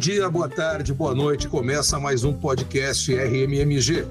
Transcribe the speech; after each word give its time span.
dia, 0.00 0.30
boa 0.30 0.48
tarde, 0.48 0.94
boa 0.94 1.14
noite. 1.14 1.46
Começa 1.46 2.00
mais 2.00 2.24
um 2.24 2.32
podcast 2.32 3.14
RMMG. 3.14 4.06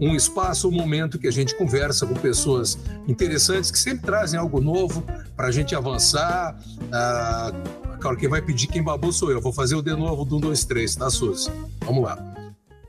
Um 0.00 0.16
espaço, 0.16 0.70
um 0.70 0.72
momento 0.72 1.18
que 1.18 1.28
a 1.28 1.30
gente 1.30 1.54
conversa 1.54 2.06
com 2.06 2.14
pessoas 2.14 2.78
interessantes 3.06 3.70
que 3.70 3.78
sempre 3.78 4.06
trazem 4.06 4.40
algo 4.40 4.58
novo 4.58 5.04
para 5.36 5.48
a 5.48 5.50
gente 5.50 5.74
avançar. 5.74 6.58
Ah, 6.90 7.52
claro, 8.00 8.16
quem 8.16 8.26
vai 8.26 8.40
pedir 8.40 8.68
quem 8.68 8.82
babou 8.82 9.12
sou 9.12 9.30
eu. 9.30 9.38
Vou 9.38 9.52
fazer 9.52 9.74
o 9.74 9.82
de 9.82 9.94
novo 9.94 10.24
do 10.24 10.38
1, 10.38 10.40
2, 10.40 10.64
3, 10.64 10.96
tá, 10.96 11.10
Suzy? 11.10 11.50
Vamos 11.80 12.04
lá. 12.04 12.18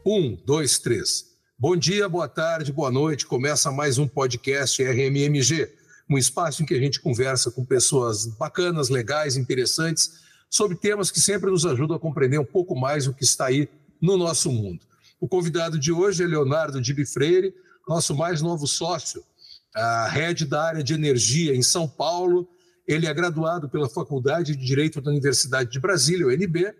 1, 0.05 0.37
2, 0.45 0.79
3. 0.79 1.25
Bom 1.59 1.75
dia, 1.75 2.07
boa 2.07 2.29
tarde, 2.29 2.71
boa 2.71 2.89
noite. 2.89 3.25
Começa 3.25 3.69
mais 3.69 3.97
um 3.97 4.07
podcast 4.07 4.81
RMMG. 4.81 5.73
Um 6.09 6.17
espaço 6.17 6.63
em 6.63 6.65
que 6.65 6.73
a 6.73 6.79
gente 6.79 7.01
conversa 7.01 7.51
com 7.51 7.65
pessoas 7.65 8.25
bacanas, 8.25 8.87
legais, 8.87 9.35
interessantes 9.35 10.23
sobre 10.49 10.77
temas 10.77 11.11
que 11.11 11.19
sempre 11.19 11.49
nos 11.49 11.65
ajudam 11.65 11.97
a 11.97 11.99
compreender 11.99 12.39
um 12.39 12.45
pouco 12.45 12.75
mais 12.75 13.07
o 13.07 13.13
que 13.13 13.23
está 13.23 13.47
aí 13.47 13.67
no 14.01 14.17
nosso 14.17 14.51
mundo. 14.51 14.79
O 15.19 15.27
convidado 15.27 15.79
de 15.79 15.91
hoje 15.91 16.23
é 16.23 16.27
Leonardo 16.27 16.81
Dibi 16.81 17.05
Freire, 17.05 17.53
nosso 17.87 18.15
mais 18.15 18.41
novo 18.41 18.67
sócio, 18.67 19.23
a 19.75 20.07
head 20.07 20.45
da 20.45 20.63
área 20.63 20.83
de 20.83 20.93
energia 20.93 21.55
em 21.55 21.61
São 21.61 21.87
Paulo. 21.87 22.47
Ele 22.87 23.07
é 23.07 23.13
graduado 23.13 23.67
pela 23.67 23.89
Faculdade 23.89 24.55
de 24.55 24.65
Direito 24.65 25.01
da 25.01 25.11
Universidade 25.11 25.71
de 25.71 25.79
Brasília, 25.79 26.27
UNB, 26.27 26.73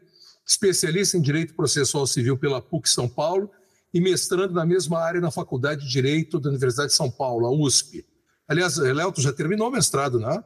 especialista 0.46 1.18
em 1.18 1.22
Direito 1.22 1.56
Processual 1.56 2.06
Civil 2.06 2.38
pela 2.38 2.62
PUC 2.62 2.88
São 2.90 3.10
Paulo 3.10 3.50
e 3.94 4.00
mestrando 4.00 4.54
na 4.54 4.66
mesma 4.66 5.00
área 5.00 5.22
na 5.22 5.32
Faculdade 5.32 5.86
de 5.86 5.90
Direito 5.90 6.40
da 6.40 6.50
Universidade 6.50 6.90
de 6.90 6.96
São 6.96 7.10
Paulo, 7.10 7.46
a 7.46 7.52
USP. 7.52 8.06
Aliás, 8.48 8.78
Léo, 8.78 9.12
tu 9.12 9.22
já 9.22 9.32
terminou 9.34 9.70
o 9.70 9.72
mestrado, 9.72 10.20
não 10.20 10.32
é? 10.32 10.44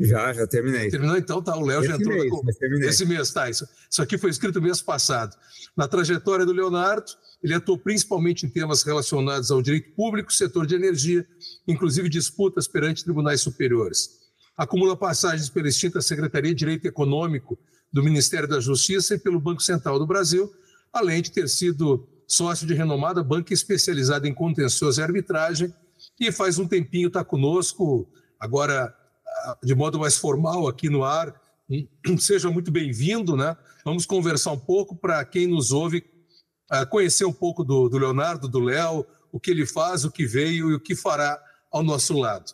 Já, 0.00 0.32
já 0.32 0.46
terminei. 0.46 0.90
Terminou 0.90 1.16
então, 1.16 1.42
tá. 1.42 1.56
O 1.56 1.64
Léo 1.64 1.82
já 1.82 1.96
entrou 1.96 2.16
mês, 2.16 2.80
na... 2.80 2.86
esse 2.86 3.04
mês, 3.04 3.30
tá. 3.32 3.50
Isso, 3.50 3.66
isso 3.90 4.02
aqui 4.02 4.16
foi 4.16 4.30
escrito 4.30 4.62
mês 4.62 4.80
passado. 4.80 5.36
Na 5.76 5.88
trajetória 5.88 6.46
do 6.46 6.52
Leonardo, 6.52 7.06
ele 7.42 7.54
atuou 7.54 7.78
principalmente 7.78 8.46
em 8.46 8.48
temas 8.48 8.82
relacionados 8.82 9.50
ao 9.50 9.62
direito 9.62 9.94
público, 9.94 10.32
setor 10.32 10.66
de 10.66 10.74
energia, 10.74 11.26
inclusive 11.66 12.08
disputas 12.08 12.66
perante 12.66 13.04
tribunais 13.04 13.40
superiores. 13.40 14.18
Acumula 14.56 14.96
passagens 14.96 15.48
pela 15.48 15.68
extinta 15.68 16.00
Secretaria 16.00 16.50
de 16.50 16.58
Direito 16.58 16.86
Econômico 16.86 17.58
do 17.92 18.02
Ministério 18.02 18.48
da 18.48 18.60
Justiça 18.60 19.14
e 19.14 19.18
pelo 19.18 19.40
Banco 19.40 19.62
Central 19.62 19.98
do 19.98 20.06
Brasil, 20.06 20.52
além 20.92 21.22
de 21.22 21.30
ter 21.30 21.48
sido 21.48 22.08
sócio 22.26 22.66
de 22.66 22.74
renomada 22.74 23.22
banca 23.22 23.54
especializada 23.54 24.28
em 24.28 24.34
contencioso 24.34 25.00
e 25.00 25.02
arbitragem, 25.02 25.72
e 26.20 26.30
faz 26.32 26.58
um 26.58 26.66
tempinho 26.66 27.08
está 27.08 27.24
conosco, 27.24 28.08
agora 28.38 28.94
de 29.62 29.74
modo 29.74 29.98
mais 29.98 30.16
formal 30.16 30.68
aqui 30.68 30.88
no 30.88 31.04
ar. 31.04 31.34
Seja 32.18 32.50
muito 32.50 32.70
bem-vindo, 32.70 33.36
né? 33.36 33.56
Vamos 33.84 34.06
conversar 34.06 34.52
um 34.52 34.58
pouco 34.58 34.96
para 34.96 35.24
quem 35.24 35.46
nos 35.46 35.70
ouve 35.70 36.04
conhecer 36.90 37.24
um 37.24 37.32
pouco 37.32 37.64
do, 37.64 37.88
do 37.88 37.96
Leonardo, 37.96 38.46
do 38.46 38.60
Léo, 38.60 39.06
o 39.32 39.40
que 39.40 39.50
ele 39.50 39.66
faz, 39.66 40.04
o 40.04 40.10
que 40.10 40.26
veio 40.26 40.70
e 40.70 40.74
o 40.74 40.80
que 40.80 40.94
fará 40.94 41.40
ao 41.70 41.82
nosso 41.82 42.16
lado. 42.18 42.52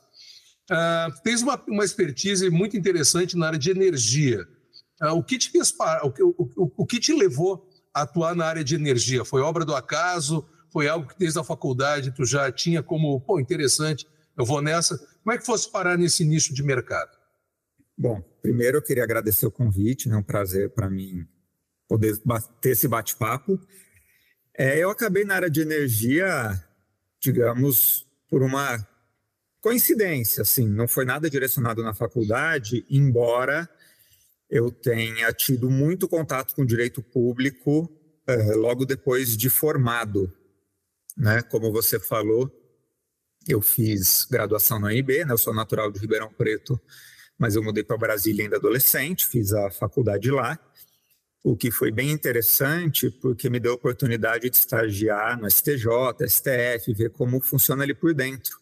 Uh, 0.71 1.23
tens 1.23 1.43
uma, 1.43 1.63
uma 1.69 1.85
expertise 1.85 2.49
muito 2.49 2.77
interessante 2.77 3.37
na 3.37 3.49
área 3.49 3.59
de 3.59 3.71
energia. 3.71 4.47
Uh, 5.03 5.13
o, 5.13 5.23
que 5.23 5.37
te 5.37 5.51
fez, 5.51 5.75
o, 6.03 6.35
o, 6.57 6.73
o, 6.79 6.87
que 6.87 6.99
te 6.99 7.13
levou 7.13 7.69
a 7.93 8.03
atuar 8.03 8.35
na 8.35 8.47
área 8.47 8.65
de 8.65 8.75
energia? 8.75 9.25
Foi 9.25 9.43
obra 9.43 9.65
do 9.65 9.75
acaso? 9.75 10.47
Foi 10.73 10.89
algo 10.89 11.07
que 11.07 11.19
desde 11.19 11.39
a 11.39 11.45
faculdade 11.45 12.13
tu 12.13 12.25
já 12.25 12.51
tinha 12.51 12.83
como, 12.83 13.21
pô, 13.21 13.39
interessante, 13.39 14.07
eu 14.37 14.45
vou 14.45 14.63
nessa. 14.63 14.99
Como 15.25 15.35
é 15.35 15.39
que 15.39 15.47
fosse 15.47 15.71
parar 15.71 15.97
nesse 15.97 16.23
nicho 16.23 16.53
de 16.53 16.63
mercado? 16.63 17.11
Bom, 17.97 18.21
primeiro 18.43 18.77
eu 18.77 18.83
queria 18.83 19.05
agradecer 19.05 19.47
o 19.47 19.51
convite, 19.51 20.07
é 20.07 20.11
né? 20.11 20.19
um 20.19 20.23
prazer 20.23 20.69
para 20.69 20.91
mim 20.91 21.27
poder 21.89 22.21
ter 22.61 22.71
esse 22.71 22.87
bate-papo. 22.87 23.59
É, 24.55 24.79
eu 24.79 24.91
acabei 24.91 25.25
na 25.25 25.37
área 25.37 25.51
de 25.51 25.63
energia, 25.63 26.63
digamos, 27.19 28.07
por 28.29 28.43
uma 28.43 28.87
coincidência, 29.63 30.43
assim, 30.43 30.69
não 30.69 30.87
foi 30.87 31.07
nada 31.07 31.31
direcionado 31.31 31.83
na 31.83 31.95
faculdade, 31.95 32.85
embora 32.91 33.67
eu 34.51 34.71
tenha 34.71 35.33
tido 35.33 35.71
muito 35.71 36.07
contato 36.07 36.55
com 36.55 36.67
direito 36.67 37.03
público 37.03 37.91
é, 38.27 38.55
logo 38.55 38.85
depois 38.85 39.39
de 39.39 39.49
formado, 39.49 40.31
né? 41.17 41.41
Como 41.41 41.73
você 41.73 41.99
falou, 41.99 42.53
eu 43.49 43.61
fiz 43.61 44.27
graduação 44.31 44.79
na 44.79 44.89
UNB, 44.89 45.25
né? 45.25 45.33
eu 45.33 45.39
sou 45.39 45.55
natural 45.55 45.91
de 45.91 45.99
Ribeirão 45.99 46.33
Preto, 46.33 46.81
mas 47.39 47.57
eu 47.57 47.63
mudei 47.63 47.83
para 47.83 47.97
Brasília 47.97 48.45
ainda 48.45 48.57
adolescente, 48.57 49.27
fiz 49.27 49.53
a 49.53 49.71
faculdade 49.71 50.31
lá, 50.31 50.59
o 51.43 51.57
que 51.57 51.71
foi 51.71 51.91
bem 51.91 52.11
interessante 52.11 53.11
porque 53.11 53.51
me 53.51 53.61
deu 53.61 53.73
a 53.73 53.75
oportunidade 53.75 54.49
de 54.49 54.57
estagiar 54.57 55.39
no 55.39 55.51
STJ, 55.51 55.87
STF, 56.27 56.95
ver 56.95 57.11
como 57.11 57.41
funciona 57.41 57.83
ali 57.83 57.95
por 57.95 58.15
dentro. 58.15 58.59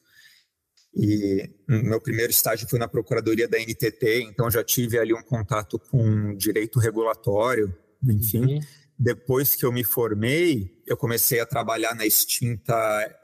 E 0.95 1.49
meu 1.67 2.01
primeiro 2.01 2.31
estágio 2.31 2.69
foi 2.69 2.79
na 2.79 2.89
Procuradoria 2.89 3.49
da 3.49 3.59
NTT, 3.59 4.25
então 4.25 4.51
já 4.51 4.63
tive 4.63 4.99
ali 4.99 5.15
um 5.15 5.23
contato 5.23 5.79
com 5.79 6.35
direito 6.37 6.79
regulatório, 6.79 7.75
enfim. 8.03 8.57
Uhum. 8.57 8.61
Depois 8.99 9.57
que 9.57 9.65
eu 9.65 9.73
me 9.73 9.85
formei, 9.85 10.82
eu 10.93 10.97
comecei 10.97 11.41
a 11.41 11.47
trabalhar 11.47 11.95
na 11.95 12.07
extinta 12.07 12.75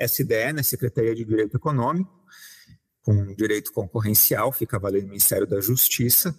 SDE, 0.01 0.53
na 0.55 0.63
Secretaria 0.63 1.15
de 1.15 1.25
Direito 1.25 1.57
Econômico, 1.57 2.11
com 3.03 3.35
direito 3.35 3.73
concorrencial, 3.73 4.51
ficava 4.53 4.89
ali 4.89 5.03
no 5.03 5.09
Ministério 5.09 5.47
da 5.47 5.61
Justiça. 5.61 6.39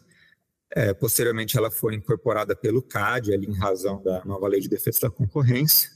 É, 0.71 0.93
posteriormente, 0.93 1.57
ela 1.57 1.71
foi 1.71 1.95
incorporada 1.95 2.55
pelo 2.55 2.81
CAD, 2.81 3.33
ali 3.33 3.47
em 3.47 3.57
razão 3.57 4.01
da 4.01 4.23
nova 4.25 4.47
Lei 4.47 4.59
de 4.59 4.69
Defesa 4.69 5.01
da 5.01 5.09
Concorrência. 5.09 5.89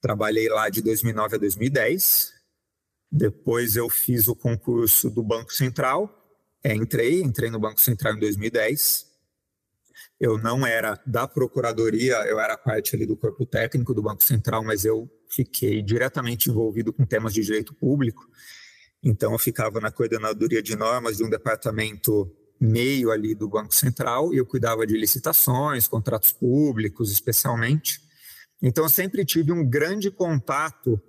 Trabalhei 0.00 0.48
lá 0.48 0.68
de 0.68 0.82
2009 0.82 1.36
a 1.36 1.38
2010. 1.38 2.32
Depois, 3.10 3.76
eu 3.76 3.88
fiz 3.88 4.28
o 4.28 4.34
concurso 4.34 5.10
do 5.10 5.22
Banco 5.22 5.52
Central. 5.52 6.12
É, 6.62 6.74
entrei, 6.74 7.22
entrei 7.22 7.50
no 7.50 7.58
Banco 7.58 7.80
Central 7.80 8.14
em 8.14 8.20
2010 8.20 9.07
eu 10.20 10.36
não 10.38 10.66
era 10.66 11.00
da 11.06 11.28
procuradoria, 11.28 12.16
eu 12.26 12.40
era 12.40 12.56
parte 12.56 12.96
ali 12.96 13.06
do 13.06 13.16
corpo 13.16 13.46
técnico 13.46 13.94
do 13.94 14.02
Banco 14.02 14.24
Central, 14.24 14.64
mas 14.64 14.84
eu 14.84 15.08
fiquei 15.30 15.82
diretamente 15.82 16.50
envolvido 16.50 16.92
com 16.92 17.04
temas 17.04 17.32
de 17.32 17.42
direito 17.42 17.74
público. 17.74 18.28
Então 19.02 19.32
eu 19.32 19.38
ficava 19.38 19.80
na 19.80 19.92
coordenadoria 19.92 20.62
de 20.62 20.74
normas 20.76 21.18
de 21.18 21.24
um 21.24 21.30
departamento 21.30 22.30
meio 22.60 23.10
ali 23.12 23.34
do 23.34 23.48
Banco 23.48 23.72
Central 23.72 24.34
e 24.34 24.38
eu 24.38 24.46
cuidava 24.46 24.86
de 24.86 24.96
licitações, 24.96 25.86
contratos 25.86 26.32
públicos, 26.32 27.12
especialmente. 27.12 28.00
Então 28.60 28.84
eu 28.84 28.90
sempre 28.90 29.24
tive 29.24 29.52
um 29.52 29.64
grande 29.64 30.10
contato 30.10 31.00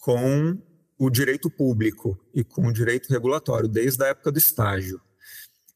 com 0.00 0.60
o 0.98 1.08
direito 1.08 1.48
público 1.48 2.18
e 2.34 2.44
com 2.44 2.66
o 2.66 2.72
direito 2.72 3.08
regulatório 3.08 3.68
desde 3.68 4.04
a 4.04 4.08
época 4.08 4.30
do 4.30 4.38
estágio. 4.38 5.00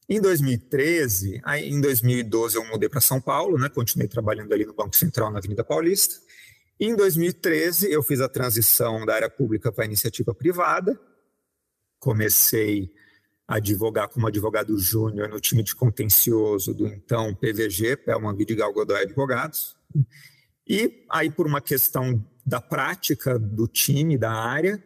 Em 0.09 0.19
2013, 0.19 1.41
aí 1.43 1.69
em 1.69 1.79
2012 1.79 2.57
eu 2.57 2.65
mudei 2.65 2.89
para 2.89 2.99
São 2.99 3.21
Paulo, 3.21 3.57
né? 3.57 3.69
Continuei 3.69 4.07
trabalhando 4.07 4.51
ali 4.53 4.65
no 4.65 4.73
Banco 4.73 4.95
Central 4.95 5.31
na 5.31 5.39
Avenida 5.39 5.63
Paulista. 5.63 6.15
Em 6.79 6.95
2013 6.95 7.91
eu 7.91 8.03
fiz 8.03 8.19
a 8.19 8.27
transição 8.27 9.05
da 9.05 9.15
área 9.15 9.29
pública 9.29 9.71
para 9.71 9.85
a 9.85 9.87
iniciativa 9.87 10.33
privada. 10.33 10.99
Comecei 11.99 12.91
a 13.47 13.55
advogar 13.55 14.09
como 14.09 14.27
advogado 14.27 14.77
júnior 14.77 15.29
no 15.29 15.39
time 15.39 15.63
de 15.63 15.75
contencioso 15.75 16.73
do 16.73 16.87
então 16.87 17.33
PVG, 17.35 17.97
Pelman 17.97 18.35
Vidigal 18.35 18.73
Godoy 18.73 19.01
Advogados. 19.01 19.75
E 20.67 21.05
aí 21.09 21.31
por 21.31 21.47
uma 21.47 21.61
questão 21.61 22.25
da 22.45 22.59
prática 22.59 23.39
do 23.39 23.67
time, 23.67 24.17
da 24.17 24.33
área, 24.33 24.83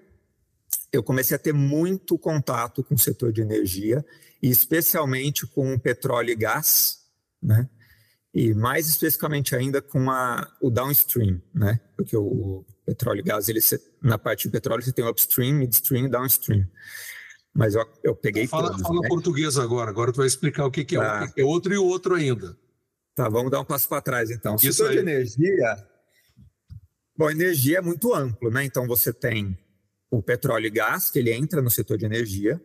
eu 0.91 1.03
comecei 1.03 1.35
a 1.35 1.39
ter 1.39 1.53
muito 1.53 2.17
contato 2.17 2.83
com 2.83 2.95
o 2.95 2.99
setor 2.99 3.31
de 3.31 3.41
energia 3.41 4.05
e 4.41 4.49
especialmente 4.49 5.45
com 5.47 5.73
o 5.73 5.79
petróleo 5.79 6.31
e 6.31 6.35
gás, 6.35 6.99
né? 7.41 7.69
E 8.33 8.53
mais 8.53 8.87
especificamente 8.87 9.55
ainda 9.55 9.81
com 9.81 10.11
a, 10.11 10.47
o 10.61 10.69
downstream, 10.69 11.41
né? 11.53 11.79
Porque 11.95 12.15
o, 12.15 12.65
petróleo 12.85 13.19
e 13.19 13.23
gás, 13.23 13.49
ele, 13.49 13.59
na 14.01 14.17
parte 14.17 14.47
de 14.47 14.51
petróleo 14.51 14.81
você 14.81 14.93
tem 14.93 15.03
o 15.03 15.09
upstream, 15.09 15.55
midstream 15.55 16.05
e 16.05 16.09
downstream. 16.09 16.65
Mas 17.53 17.75
eu, 17.75 17.85
eu 18.03 18.15
peguei 18.15 18.47
Fala, 18.47 18.69
todos, 18.69 18.81
fala 18.81 19.01
né? 19.01 19.07
português 19.09 19.57
agora, 19.57 19.89
agora 19.89 20.13
tu 20.13 20.17
vai 20.17 20.27
explicar 20.27 20.65
o 20.65 20.71
que, 20.71 20.85
que 20.85 20.95
é, 20.95 20.99
tá. 20.99 21.23
o 21.25 21.33
que 21.33 21.41
é 21.41 21.43
outro 21.43 21.73
e 21.73 21.77
o 21.77 21.83
outro 21.83 22.15
ainda. 22.15 22.57
Tá, 23.13 23.27
vamos 23.27 23.51
dar 23.51 23.59
um 23.59 23.65
passo 23.65 23.89
para 23.89 24.01
trás 24.01 24.29
então. 24.29 24.55
O 24.55 24.59
setor 24.59 24.91
de 24.91 24.99
energia, 24.99 25.87
bom, 27.17 27.29
energia 27.29 27.79
é 27.79 27.81
muito 27.81 28.13
amplo, 28.13 28.51
né? 28.51 28.63
Então 28.63 28.87
você 28.87 29.11
tem 29.11 29.57
o 30.09 30.21
petróleo 30.21 30.67
e 30.67 30.69
gás, 30.69 31.09
que 31.09 31.19
ele 31.19 31.33
entra 31.33 31.61
no 31.61 31.69
setor 31.69 31.97
de 31.97 32.05
energia, 32.05 32.61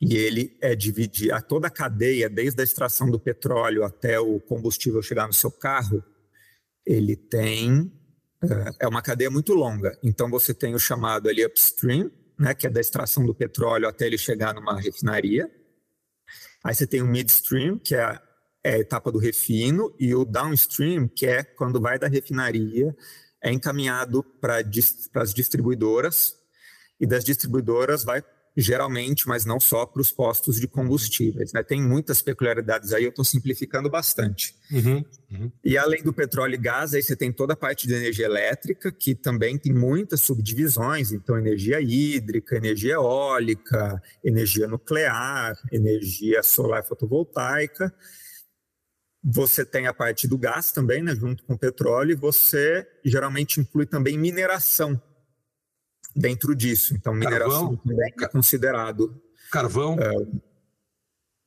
e 0.00 0.16
ele 0.16 0.56
é 0.60 0.74
dividir 0.74 1.32
a 1.32 1.40
toda 1.40 1.68
a 1.68 1.70
cadeia, 1.70 2.28
desde 2.28 2.60
a 2.60 2.64
extração 2.64 3.10
do 3.10 3.20
petróleo 3.20 3.84
até 3.84 4.18
o 4.18 4.40
combustível 4.40 5.00
chegar 5.02 5.26
no 5.26 5.32
seu 5.32 5.50
carro, 5.50 6.02
ele 6.84 7.14
tem 7.14 7.92
é 8.80 8.88
uma 8.88 9.00
cadeia 9.00 9.30
muito 9.30 9.54
longa. 9.54 9.96
Então 10.02 10.28
você 10.28 10.52
tem 10.52 10.74
o 10.74 10.78
chamado 10.78 11.28
ali 11.28 11.44
upstream, 11.44 12.10
né, 12.36 12.52
que 12.52 12.66
é 12.66 12.70
da 12.70 12.80
extração 12.80 13.24
do 13.24 13.32
petróleo 13.32 13.86
até 13.86 14.06
ele 14.06 14.18
chegar 14.18 14.52
numa 14.52 14.80
refinaria. 14.80 15.48
Aí 16.64 16.74
você 16.74 16.84
tem 16.84 17.00
o 17.00 17.06
midstream, 17.06 17.78
que 17.78 17.94
é 17.94 18.20
é 18.64 18.74
a 18.74 18.78
etapa 18.78 19.10
do 19.10 19.18
refino, 19.18 19.94
e 19.98 20.14
o 20.14 20.24
downstream, 20.24 21.08
que 21.08 21.26
é 21.26 21.42
quando 21.42 21.80
vai 21.80 21.98
da 21.98 22.06
refinaria, 22.06 22.96
é 23.42 23.52
encaminhado 23.52 24.22
para 24.40 24.62
as 25.14 25.34
distribuidoras, 25.34 26.36
e 27.00 27.06
das 27.06 27.24
distribuidoras 27.24 28.04
vai 28.04 28.22
geralmente, 28.56 29.26
mas 29.26 29.44
não 29.44 29.58
só 29.58 29.86
para 29.86 30.00
os 30.02 30.10
postos 30.10 30.60
de 30.60 30.68
combustíveis. 30.68 31.52
Né? 31.52 31.62
Tem 31.62 31.82
muitas 31.82 32.20
peculiaridades 32.20 32.92
aí, 32.92 33.04
eu 33.04 33.10
estou 33.10 33.24
simplificando 33.24 33.88
bastante. 33.88 34.54
Uhum, 34.70 35.04
uhum. 35.30 35.52
E 35.64 35.78
além 35.78 36.02
do 36.02 36.12
petróleo 36.12 36.54
e 36.54 36.58
gás, 36.58 36.92
aí 36.92 37.02
você 37.02 37.16
tem 37.16 37.32
toda 37.32 37.54
a 37.54 37.56
parte 37.56 37.86
de 37.86 37.94
energia 37.94 38.26
elétrica, 38.26 38.92
que 38.92 39.14
também 39.14 39.58
tem 39.58 39.72
muitas 39.72 40.20
subdivisões, 40.20 41.12
então 41.12 41.38
energia 41.38 41.80
hídrica, 41.80 42.56
energia 42.56 42.94
eólica, 42.94 44.00
energia 44.22 44.68
nuclear, 44.68 45.56
energia 45.72 46.42
solar 46.42 46.84
fotovoltaica. 46.84 47.92
Você 49.24 49.64
tem 49.64 49.86
a 49.86 49.94
parte 49.94 50.26
do 50.26 50.36
gás 50.36 50.72
também, 50.72 51.02
né, 51.02 51.14
junto 51.14 51.44
com 51.44 51.54
o 51.54 51.58
petróleo, 51.58 52.12
e 52.12 52.16
você 52.16 52.86
geralmente 53.04 53.60
inclui 53.60 53.86
também 53.86 54.18
mineração, 54.18 55.00
dentro 56.14 56.54
disso. 56.54 56.94
Então, 56.94 57.14
mineração 57.14 57.48
Carvão? 57.48 57.76
também 57.76 58.12
é 58.20 58.28
considerado. 58.28 59.22
Carvão? 59.50 59.96
É, 59.98 60.10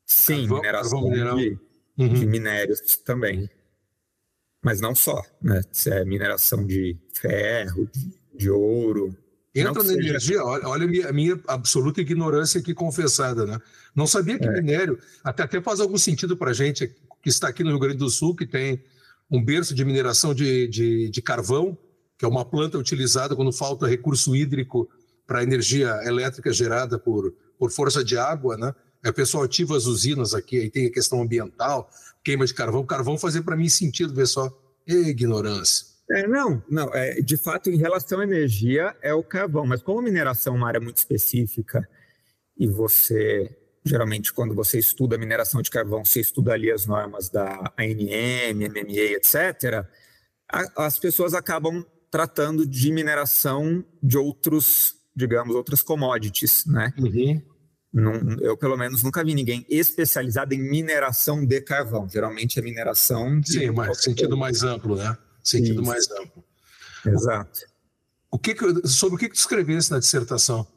sim, 0.06 0.42
Carvão, 0.42 0.58
mineração 0.58 1.10
Carvão 1.10 1.38
de, 1.38 1.60
uhum. 1.98 2.14
de, 2.14 2.26
minérios 2.26 2.98
também. 2.98 3.50
Mas 4.64 4.82
não 4.82 4.96
só, 4.96 5.22
né? 5.42 5.62
Se 5.72 5.92
é 5.92 6.04
mineração 6.06 6.66
de 6.66 6.98
ferro, 7.14 7.88
de, 7.92 8.18
de 8.36 8.50
ouro. 8.50 9.16
Entra 9.54 9.84
na 9.84 9.94
energia, 9.94 10.44
olha, 10.44 10.68
olha 10.68 10.84
a, 10.84 10.88
minha, 10.88 11.10
a 11.10 11.14
minha, 11.14 11.40
absoluta 11.48 12.02
ignorância 12.02 12.60
aqui 12.60 12.74
confessada, 12.74 13.46
né? 13.46 13.58
Não 13.96 14.06
sabia 14.06 14.38
que 14.38 14.46
é. 14.46 14.52
minério, 14.52 15.00
até, 15.24 15.44
até 15.44 15.62
faz 15.62 15.80
algum 15.80 15.98
sentido 15.98 16.36
para 16.36 16.52
gente 16.52 16.94
que 17.26 17.30
está 17.30 17.48
aqui 17.48 17.64
no 17.64 17.72
Rio 17.72 17.80
Grande 17.80 17.98
do 17.98 18.08
Sul, 18.08 18.36
que 18.36 18.46
tem 18.46 18.84
um 19.32 19.44
berço 19.44 19.74
de 19.74 19.84
mineração 19.84 20.32
de, 20.32 20.68
de, 20.68 21.10
de 21.10 21.22
carvão, 21.24 21.76
que 22.20 22.24
é 22.24 22.28
uma 22.28 22.46
planta 22.46 22.78
utilizada 22.78 23.36
quando 23.36 23.52
falta 23.52 23.88
recurso 23.88 24.36
hídrico 24.36 24.88
para 25.26 25.42
energia 25.42 25.90
elétrica 26.04 26.54
gerada 26.54 27.00
por, 27.00 27.34
por 27.58 27.72
força 27.72 28.04
de 28.04 28.16
água, 28.16 28.56
né? 28.58 28.76
É, 29.04 29.10
o 29.10 29.14
pessoal 29.14 29.44
ativa 29.44 29.76
as 29.76 29.88
usinas 29.88 30.36
aqui, 30.36 30.60
aí 30.60 30.70
tem 30.70 30.86
a 30.86 30.92
questão 30.92 31.20
ambiental, 31.20 31.90
queima 32.24 32.46
de 32.46 32.54
carvão. 32.54 32.86
Carvão 32.86 33.18
fazer 33.18 33.42
para 33.42 33.56
mim 33.56 33.70
sentido, 33.70 34.14
ver 34.14 34.28
só. 34.28 34.56
ignorância. 34.86 35.88
É, 36.12 36.28
não, 36.28 36.62
não. 36.70 36.94
É, 36.94 37.22
de 37.22 37.38
fato, 37.38 37.72
em 37.72 37.78
relação 37.78 38.20
à 38.20 38.24
energia, 38.24 38.96
é 39.02 39.16
o 39.16 39.24
carvão. 39.24 39.66
Mas 39.66 39.82
como 39.82 40.00
mineração 40.00 40.54
é 40.54 40.58
uma 40.58 40.68
área 40.68 40.80
muito 40.80 40.98
específica 40.98 41.90
e 42.56 42.68
você, 42.68 43.50
geralmente, 43.86 44.34
quando 44.34 44.56
você 44.56 44.80
estuda 44.80 45.18
mineração 45.18 45.62
de 45.62 45.70
carvão, 45.70 46.04
você 46.04 46.20
estuda 46.20 46.54
ali 46.54 46.72
as 46.72 46.86
normas 46.86 47.30
da 47.30 47.72
ANM, 47.78 48.54
MMA, 48.54 49.16
etc., 49.16 49.86
a, 50.52 50.86
as 50.86 50.98
pessoas 50.98 51.34
acabam 51.34 51.86
tratando 52.10 52.66
de 52.66 52.92
mineração 52.92 53.84
de 54.02 54.18
outros, 54.18 54.96
digamos, 55.16 55.56
outras 55.56 55.84
commodities, 55.84 56.66
né? 56.66 56.94
Uhum. 56.98 57.42
Não, 57.94 58.14
eu, 58.42 58.58
pelo 58.58 58.76
menos, 58.76 59.02
nunca 59.04 59.24
vi 59.24 59.34
ninguém 59.34 59.66
especializado 59.70 60.54
em 60.54 60.60
mineração 60.60 61.46
de 61.46 61.62
carvão. 61.62 62.10
Geralmente 62.10 62.60
é 62.60 62.62
mineração 62.62 63.40
de. 63.40 63.54
Sim, 63.54 63.72
mas 63.72 64.04
sentido 64.04 64.36
mais 64.36 64.64
amplo, 64.64 64.98
né? 64.98 65.18
Sentido 65.42 65.82
Isso. 65.82 65.90
mais 65.90 66.12
amplo. 66.12 66.44
Exato. 67.06 67.62
O 68.30 68.38
que, 68.38 68.54
sobre 68.86 69.16
o 69.16 69.18
que, 69.18 69.30
tu 69.30 69.36
escrevesse 69.36 69.92
na 69.92 70.00
dissertação? 70.00 70.68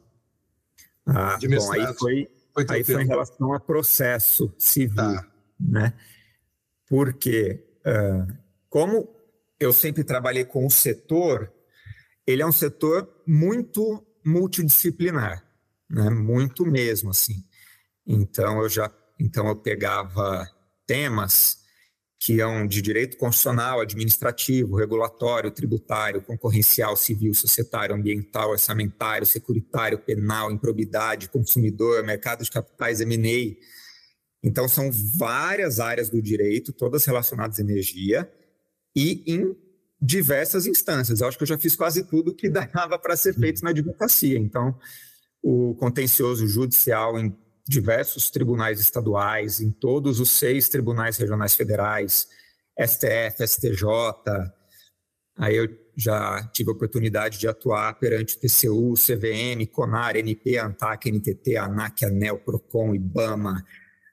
Ah, 1.05 1.37
de 1.37 1.49
bom, 1.49 1.71
aí 1.73 1.93
foi, 1.95 2.29
foi 2.53 2.65
aí 2.69 2.83
foi 2.83 3.03
em 3.03 3.07
relação 3.07 3.53
a 3.53 3.59
processo 3.59 4.53
civil, 4.57 4.95
tá. 4.95 5.27
né? 5.59 5.93
Porque 6.87 7.63
uh, 7.85 8.33
como 8.69 9.09
eu 9.59 9.73
sempre 9.73 10.03
trabalhei 10.03 10.45
com 10.45 10.65
o 10.65 10.69
setor, 10.69 11.51
ele 12.25 12.41
é 12.41 12.45
um 12.45 12.51
setor 12.51 13.09
muito 13.25 14.05
multidisciplinar, 14.25 15.43
né? 15.89 16.09
muito 16.09 16.65
mesmo 16.65 17.09
assim. 17.09 17.43
Então 18.05 18.61
eu 18.61 18.69
já 18.69 18.91
então 19.19 19.47
eu 19.47 19.55
pegava 19.55 20.49
temas 20.87 21.59
que 22.19 22.33
iam 22.33 22.67
de 22.67 22.81
direito 22.81 23.15
constitucional, 23.15 23.79
administrativo, 23.79 24.75
regulatório, 24.75 25.49
tributário, 25.49 26.21
concorrencial, 26.21 26.97
civil, 26.97 27.33
societário, 27.33 27.95
ambiental, 27.95 28.49
orçamentário, 28.49 29.25
securitário, 29.25 29.99
penal, 29.99 30.51
improbidade, 30.51 31.29
consumidor, 31.29 32.03
mercado 32.03 32.43
de 32.43 32.51
capitais, 32.51 32.99
M&A. 32.99 33.55
Então 34.43 34.67
são 34.67 34.91
várias 35.17 35.79
áreas 35.79 36.09
do 36.09 36.21
direito, 36.21 36.73
todas 36.73 37.05
relacionadas 37.05 37.57
à 37.57 37.61
energia, 37.61 38.29
e 38.93 39.23
em 39.25 39.55
diversas 40.01 40.65
instâncias. 40.65 41.21
Eu 41.21 41.27
acho 41.27 41.37
que 41.37 41.43
eu 41.43 41.47
já 41.47 41.57
fiz 41.57 41.73
quase 41.73 42.03
tudo 42.03 42.35
que 42.35 42.49
dava 42.49 42.99
para 42.99 43.15
ser 43.15 43.33
feito 43.33 43.63
na 43.63 43.69
advocacia. 43.69 44.37
Então, 44.37 44.77
o 45.41 45.73
contencioso 45.75 46.45
judicial 46.47 47.17
em 47.17 47.33
diversos 47.69 48.31
tribunais 48.31 48.79
estaduais, 48.79 49.61
em 49.61 49.69
todos 49.69 50.19
os 50.19 50.31
seis 50.31 50.67
tribunais 50.67 51.17
regionais 51.17 51.53
federais, 51.53 52.27
STF, 52.75 53.45
STJ. 53.45 53.85
Aí 55.37 55.55
eu 55.55 55.69
já 55.95 56.49
tive 56.51 56.71
a 56.71 56.73
oportunidade 56.73 57.37
de 57.37 57.47
atuar 57.47 57.93
perante 57.99 58.35
o 58.35 58.39
TCU, 58.39 58.95
CVM, 58.95 59.67
CONAR, 59.71 60.17
NP, 60.17 60.57
ANTAC, 60.57 61.11
NTT, 61.11 61.57
ANAC, 61.57 62.05
ANEL, 62.05 62.39
PROCON, 62.39 62.95
IBAMA, 62.95 63.63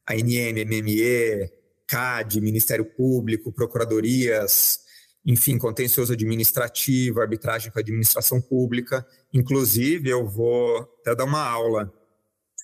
ANM, 0.06 0.64
MME, 0.66 1.50
CAD, 1.88 2.42
Ministério 2.42 2.84
Público, 2.84 3.50
procuradorias, 3.50 4.80
enfim, 5.24 5.56
contencioso 5.56 6.12
administrativo, 6.12 7.22
arbitragem 7.22 7.72
com 7.72 7.78
a 7.78 7.82
administração 7.82 8.38
pública. 8.38 9.06
Inclusive, 9.32 10.10
eu 10.10 10.28
vou 10.28 10.80
até 11.00 11.14
dar 11.14 11.24
uma 11.24 11.42
aula 11.42 11.90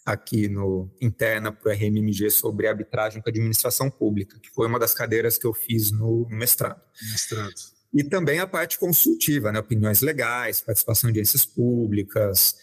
aqui 0.05 0.49
no 0.49 0.91
interna 1.01 1.53
para 1.53 1.71
o 1.71 1.75
RMMG 1.75 2.31
sobre 2.31 2.67
arbitragem 2.67 3.23
com 3.23 3.29
a 3.29 3.31
administração 3.31 3.91
pública, 3.91 4.39
que 4.41 4.51
foi 4.51 4.67
uma 4.67 4.79
das 4.79 4.95
cadeiras 4.95 5.39
que 5.39 5.47
eu 5.47 5.55
fiz 5.55 5.93
no 5.93 6.27
mestrado. 6.29 6.81
Mestrado. 7.11 7.55
E 7.95 8.03
também 8.03 8.39
a 8.39 8.47
parte 8.47 8.79
consultiva, 8.79 9.53
né? 9.53 9.61
opiniões 9.61 10.01
legais, 10.01 10.61
participação 10.61 11.09
em 11.09 11.11
audiências 11.11 11.45
públicas, 11.45 12.57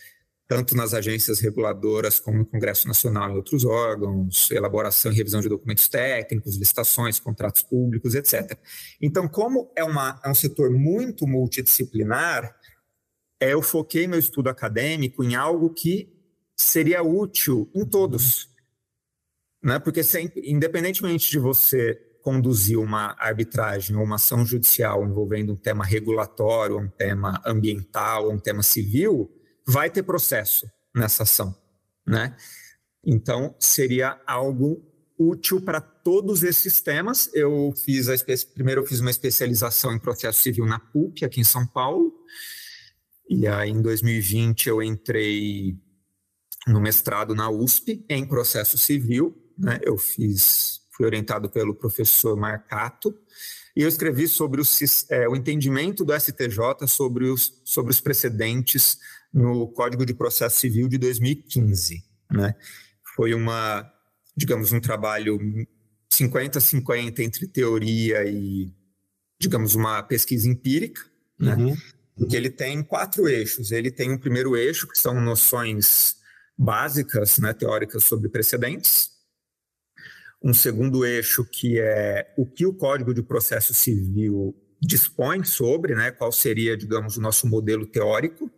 tanto 0.48 0.76
nas 0.76 0.96
agências 0.96 1.40
reguladoras 1.40 2.20
como 2.20 2.40
no 2.40 2.46
Congresso 2.46 2.88
Nacional 2.88 3.32
e 3.32 3.36
outros 3.36 3.64
órgãos, 3.64 4.50
elaboração 4.50 5.12
e 5.12 5.16
revisão 5.16 5.40
de 5.40 5.48
documentos 5.48 5.88
técnicos, 5.88 6.58
licitações, 6.58 7.20
contratos 7.20 7.62
públicos, 7.62 8.16
etc. 8.16 8.58
Então, 9.00 9.28
como 9.28 9.72
é, 9.76 9.84
uma, 9.84 10.20
é 10.26 10.30
um 10.30 10.34
setor 10.34 10.72
muito 10.72 11.28
multidisciplinar, 11.28 12.56
é, 13.40 13.54
eu 13.54 13.62
foquei 13.62 14.08
meu 14.08 14.18
estudo 14.18 14.50
acadêmico 14.50 15.24
em 15.24 15.36
algo 15.36 15.70
que 15.70 16.19
seria 16.62 17.02
útil 17.02 17.70
em 17.74 17.86
todos. 17.86 18.50
Né? 19.64 19.80
Porque, 19.80 20.04
sempre, 20.04 20.42
independentemente 20.46 21.30
de 21.30 21.40
você 21.40 21.96
conduzir 22.22 22.78
uma 22.78 23.16
arbitragem 23.18 23.96
ou 23.96 24.04
uma 24.04 24.16
ação 24.16 24.46
judicial 24.46 25.06
envolvendo 25.06 25.54
um 25.54 25.56
tema 25.56 25.86
regulatório, 25.86 26.78
um 26.78 26.90
tema 26.90 27.42
ambiental, 27.46 28.30
um 28.30 28.38
tema 28.38 28.62
civil, 28.62 29.32
vai 29.66 29.90
ter 29.90 30.04
processo 30.04 30.70
nessa 30.94 31.24
ação, 31.24 31.56
né? 32.06 32.36
Então, 33.06 33.56
seria 33.58 34.20
algo 34.28 34.86
útil 35.18 35.62
para 35.62 35.80
todos 35.80 36.44
esses 36.44 36.82
temas. 36.82 37.30
Eu 37.34 37.74
fiz 37.86 38.10
a 38.10 38.16
primeiro 38.54 38.82
eu 38.82 38.86
fiz 38.86 39.00
uma 39.00 39.12
especialização 39.12 39.94
em 39.94 40.00
processo 40.00 40.42
civil 40.42 40.66
na 40.66 40.80
PUC 40.80 41.24
aqui 41.24 41.40
em 41.40 41.46
São 41.46 41.66
Paulo. 41.66 42.14
E 43.30 43.48
aí 43.48 43.70
em 43.70 43.82
2020 43.82 44.68
eu 44.68 44.84
entrei 44.84 45.78
no 46.70 46.80
mestrado 46.80 47.34
na 47.36 47.50
USP 47.50 48.06
em 48.08 48.26
processo 48.26 48.78
civil, 48.78 49.36
né? 49.58 49.80
Eu 49.82 49.98
fiz 49.98 50.80
fui 50.92 51.06
orientado 51.06 51.50
pelo 51.50 51.74
professor 51.74 52.36
Marcato 52.36 53.18
e 53.74 53.84
eu 53.84 53.88
escrevi 53.88 54.28
sobre 54.28 54.62
o, 54.62 54.66
é, 55.10 55.30
o 55.30 55.36
entendimento 55.36 56.04
do 56.04 56.14
STJ 56.14 56.86
sobre 56.88 57.30
os, 57.30 57.62
sobre 57.64 57.92
os 57.92 58.02
precedentes 58.02 58.98
no 59.34 59.70
Código 59.70 60.06
de 60.06 60.14
Processo 60.14 60.60
Civil 60.60 60.90
de 60.90 60.98
2015. 60.98 62.04
Né? 62.30 62.54
Foi 63.16 63.34
uma, 63.34 63.90
digamos, 64.36 64.74
um 64.74 64.82
trabalho 64.82 65.40
50-50 66.12 67.20
entre 67.20 67.48
teoria 67.48 68.26
e, 68.26 68.74
digamos, 69.40 69.76
uma 69.76 70.04
pesquisa 70.04 70.50
empírica, 70.50 71.02
né? 71.40 71.56
Uhum. 71.56 71.78
Porque 72.18 72.36
ele 72.36 72.50
tem 72.50 72.84
quatro 72.84 73.30
eixos. 73.30 73.72
Ele 73.72 73.90
tem 73.90 74.12
um 74.12 74.18
primeiro 74.18 74.58
eixo, 74.58 74.86
que 74.86 74.98
são 75.00 75.22
noções 75.22 76.19
básicas, 76.60 77.38
né, 77.38 77.54
teóricas 77.54 78.04
sobre 78.04 78.28
precedentes. 78.28 79.12
Um 80.44 80.54
segundo 80.54 81.06
eixo, 81.06 81.46
que 81.46 81.80
é 81.80 82.34
o 82.38 82.46
que 82.46 82.66
o 82.66 82.74
Código 82.74 83.14
de 83.14 83.24
Processo 83.24 83.74
Civil 83.74 84.54
dispõe 84.82 85.46
sobre, 85.46 85.96
né, 85.96 86.12
qual 86.12 86.34
seria, 86.34 86.76
digamos, 86.76 87.16
o 87.16 87.22
nosso 87.22 87.48
modelo 87.48 87.86
teórico 87.86 88.52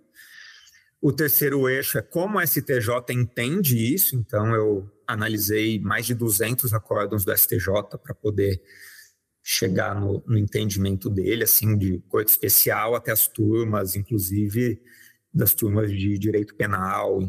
O 1.01 1.11
terceiro 1.11 1.67
eixo 1.67 1.97
é 1.97 2.01
como 2.01 2.37
a 2.37 2.45
STJ 2.45 3.11
entende 3.11 3.75
isso, 3.93 4.15
então 4.15 4.53
eu 4.53 4.91
analisei 5.07 5.79
mais 5.79 6.05
de 6.05 6.13
200 6.13 6.73
acórdãos 6.73 7.25
do 7.25 7.35
STJ 7.35 7.97
para 8.03 8.13
poder 8.13 8.61
chegar 9.43 9.99
no, 9.99 10.23
no, 10.27 10.37
entendimento 10.37 11.09
dele, 11.09 11.43
assim, 11.43 11.75
de 11.75 11.99
corte 12.07 12.29
especial 12.29 12.95
até 12.95 13.11
as 13.11 13.27
turmas, 13.27 13.95
inclusive 13.95 14.79
das 15.33 15.53
turmas 15.55 15.91
de 15.91 16.17
direito 16.19 16.55
penal. 16.55 17.19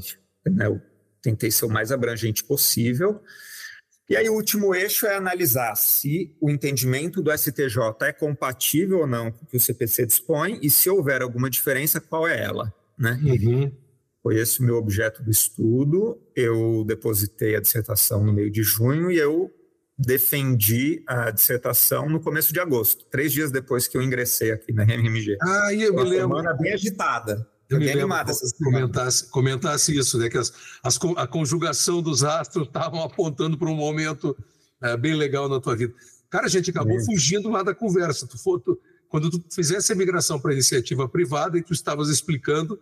Né? 0.47 0.67
Eu 0.67 0.81
tentei 1.21 1.51
ser 1.51 1.65
o 1.65 1.71
mais 1.71 1.93
abrangente 1.93 2.45
possível. 2.45 3.23
E 4.09 4.17
aí 4.17 4.29
o 4.29 4.35
último 4.35 4.75
eixo 4.75 5.07
é 5.07 5.17
analisar 5.17 5.75
se 5.77 6.37
o 6.41 6.51
entendimento 6.51 7.23
do 7.23 7.33
STJ 7.33 7.79
é 8.03 8.13
compatível 8.13 8.99
ou 8.99 9.07
não 9.07 9.31
com 9.31 9.45
o 9.45 9.47
que 9.47 9.57
o 9.57 9.61
CPC 9.61 10.05
dispõe 10.05 10.59
e 10.61 10.69
se 10.69 10.91
houver 10.91 11.23
alguma 11.23 11.49
diferença, 11.49 12.01
qual 12.01 12.27
é 12.27 12.43
ela, 12.43 12.75
né? 12.99 13.19
Uhum. 13.23 13.73
Foi 14.23 14.37
esse 14.39 14.61
o 14.61 14.65
meu 14.65 14.77
objeto 14.77 15.23
do 15.23 15.31
estudo. 15.31 16.21
Eu 16.37 16.85
depositei 16.87 17.57
a 17.57 17.61
dissertação 17.61 18.25
no 18.25 18.33
meio 18.33 18.51
de 18.51 18.63
junho 18.63 19.11
e 19.11 19.19
eu 19.19 19.51
defendi 19.99 21.03
a 21.07 21.31
dissertação 21.31 22.09
no 22.09 22.21
começo 22.21 22.53
de 22.53 22.61
agosto, 22.61 23.05
três 23.07 23.33
dias 23.33 23.51
depois 23.51 23.87
que 23.87 23.97
eu 23.97 24.03
ingressei 24.03 24.51
aqui 24.51 24.73
na 24.73 24.85
RMG. 24.85 25.37
Ah, 25.41 25.73
eu 25.73 25.95
me 25.95 26.03
lembro. 26.03 26.37
semana 26.37 26.55
bem 26.55 26.73
agitada. 26.73 27.49
Eu 27.75 27.81
me 27.81 27.91
animada 27.91 28.31
essas 28.31 28.53
comentasse, 28.53 29.27
comentasse 29.29 29.97
isso, 29.97 30.19
né? 30.19 30.29
Que 30.29 30.39
as, 30.39 30.53
as, 30.83 30.99
a 31.17 31.27
conjugação 31.27 32.03
dos 32.03 32.25
astros 32.25 32.67
estavam 32.69 33.03
apontando 33.03 33.57
para 33.57 33.69
um 33.69 33.75
momento 33.75 34.37
é, 34.83 34.97
bem 34.97 35.15
legal 35.15 35.49
na 35.49 35.61
tua 35.61 35.77
vida. 35.77 35.95
Cara, 36.29 36.47
a 36.47 36.49
gente 36.49 36.71
acabou 36.71 36.97
é. 36.97 37.05
fugindo 37.05 37.51
lá 37.51 37.63
da 37.63 37.75
conversa. 37.75 38.27
Tu, 38.27 38.39
for, 38.39 38.59
tu, 38.61 38.79
quando 39.09 39.31
tu 39.31 39.43
fizesse 39.55 39.93
a 39.93 39.97
migração 39.97 40.41
para 40.41 40.53
iniciativa 40.53 41.09
privada 41.09 41.59
e 41.59 41.63
tu 41.63 41.73
estavas 41.73 42.09
explicando, 42.09 42.75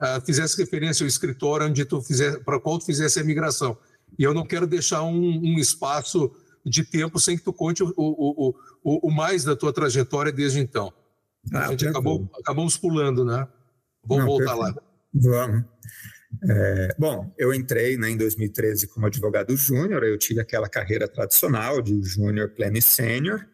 uh, 0.00 0.24
fizesse 0.24 0.56
referência 0.56 1.04
ao 1.04 1.08
escritório 1.08 1.66
onde 1.66 1.84
tu 1.84 2.02
fizer, 2.02 2.42
para 2.44 2.58
qual 2.58 2.78
tu 2.78 2.84
fizesse 2.84 3.20
a 3.20 3.24
migração. 3.24 3.78
E 4.18 4.24
eu 4.24 4.34
não 4.34 4.44
quero 4.44 4.66
deixar 4.66 5.02
um, 5.02 5.14
um 5.14 5.58
espaço 5.58 6.32
de 6.64 6.84
tempo 6.84 7.20
sem 7.20 7.36
que 7.36 7.44
tu 7.44 7.52
conte 7.52 7.82
o, 7.82 7.92
o, 7.96 8.54
o, 8.82 9.08
o 9.08 9.10
mais 9.10 9.44
da 9.44 9.54
tua 9.54 9.72
trajetória 9.72 10.32
desde 10.32 10.58
então. 10.58 10.92
Ah, 11.52 11.66
a 11.66 11.68
gente 11.68 11.86
acabou, 11.86 12.28
acabamos 12.38 12.76
pulando, 12.76 13.24
né? 13.24 13.46
Vamos 14.06 14.24
Não, 14.24 14.30
voltar 14.30 14.56
perfeito. 14.56 14.76
lá. 14.76 14.82
Vamos. 15.14 15.64
É, 16.48 16.94
bom, 16.98 17.34
eu 17.38 17.54
entrei 17.54 17.96
né, 17.96 18.10
em 18.10 18.16
2013 18.16 18.88
como 18.88 19.06
advogado 19.06 19.56
júnior, 19.56 20.02
eu 20.04 20.18
tive 20.18 20.40
aquela 20.40 20.68
carreira 20.68 21.08
tradicional 21.08 21.80
de 21.80 22.02
júnior, 22.02 22.50
pleno 22.50 22.76
e 22.76 22.82
sênior. 22.82 23.46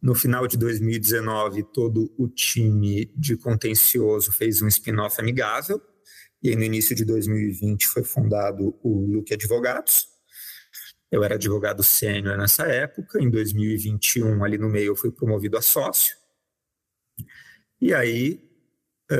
No 0.00 0.14
final 0.14 0.48
de 0.48 0.56
2019, 0.56 1.62
todo 1.72 2.12
o 2.18 2.28
time 2.28 3.06
de 3.16 3.36
contencioso 3.36 4.32
fez 4.32 4.60
um 4.60 4.66
spin-off 4.66 5.20
amigável, 5.20 5.80
e 6.42 6.48
aí, 6.48 6.56
no 6.56 6.64
início 6.64 6.96
de 6.96 7.04
2020 7.04 7.86
foi 7.86 8.02
fundado 8.02 8.76
o 8.82 9.06
Luque 9.06 9.32
Advogados. 9.32 10.08
Eu 11.08 11.22
era 11.22 11.36
advogado 11.36 11.84
sênior 11.84 12.36
nessa 12.36 12.64
época, 12.66 13.22
em 13.22 13.30
2021, 13.30 14.42
ali 14.42 14.58
no 14.58 14.68
meio, 14.68 14.88
eu 14.88 14.96
fui 14.96 15.12
promovido 15.12 15.56
a 15.56 15.62
sócio. 15.62 16.16
E 17.80 17.94
aí, 17.94 18.40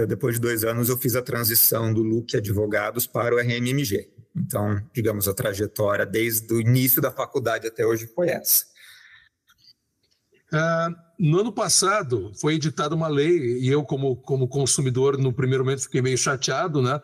depois 0.06 0.36
de 0.36 0.40
dois 0.40 0.64
anos, 0.64 0.88
eu 0.88 0.96
fiz 0.96 1.14
a 1.14 1.22
transição 1.22 1.92
do 1.92 2.02
Luque 2.02 2.36
Advogados 2.36 3.06
para 3.06 3.34
o 3.34 3.38
RMMG. 3.38 4.08
Então, 4.34 4.80
digamos, 4.94 5.28
a 5.28 5.34
trajetória 5.34 6.06
desde 6.06 6.52
o 6.52 6.60
início 6.60 7.02
da 7.02 7.10
faculdade 7.10 7.66
até 7.66 7.86
hoje 7.86 8.06
foi 8.06 8.28
essa. 8.28 8.64
Uh, 10.52 10.94
no 11.18 11.40
ano 11.40 11.52
passado 11.52 12.30
foi 12.38 12.54
editada 12.54 12.94
uma 12.94 13.08
lei 13.08 13.58
e 13.58 13.68
eu 13.68 13.82
como, 13.84 14.16
como 14.16 14.46
consumidor 14.46 15.16
no 15.16 15.32
primeiro 15.32 15.64
momento 15.64 15.84
fiquei 15.84 16.02
meio 16.02 16.18
chateado, 16.18 16.82
né? 16.82 17.00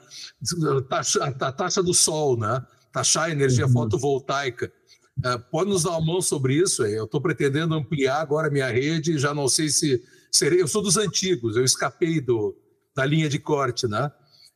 Taxa, 0.88 1.24
a 1.24 1.52
taxa 1.52 1.82
do 1.82 1.94
sol, 1.94 2.36
né? 2.38 2.62
Taxar 2.92 3.24
a 3.24 3.30
energia 3.30 3.66
uhum. 3.66 3.72
fotovoltaica. 3.72 4.70
Uh, 5.18 5.38
pode 5.50 5.70
nos 5.70 5.82
dar 5.82 5.90
uma 5.92 6.04
mão 6.04 6.20
sobre 6.20 6.54
isso? 6.54 6.84
Eu 6.84 7.04
estou 7.04 7.20
pretendendo 7.20 7.74
ampliar 7.74 8.20
agora 8.20 8.48
a 8.48 8.50
minha 8.50 8.70
rede, 8.70 9.18
já 9.18 9.32
não 9.32 9.48
sei 9.48 9.68
se 9.68 10.02
serei. 10.30 10.60
Eu 10.60 10.68
sou 10.68 10.82
dos 10.82 10.96
antigos, 10.96 11.56
eu 11.56 11.64
escapei 11.64 12.20
do, 12.20 12.54
da 12.98 13.06
linha 13.06 13.28
de 13.28 13.38
corte, 13.38 13.86
né? 13.86 14.10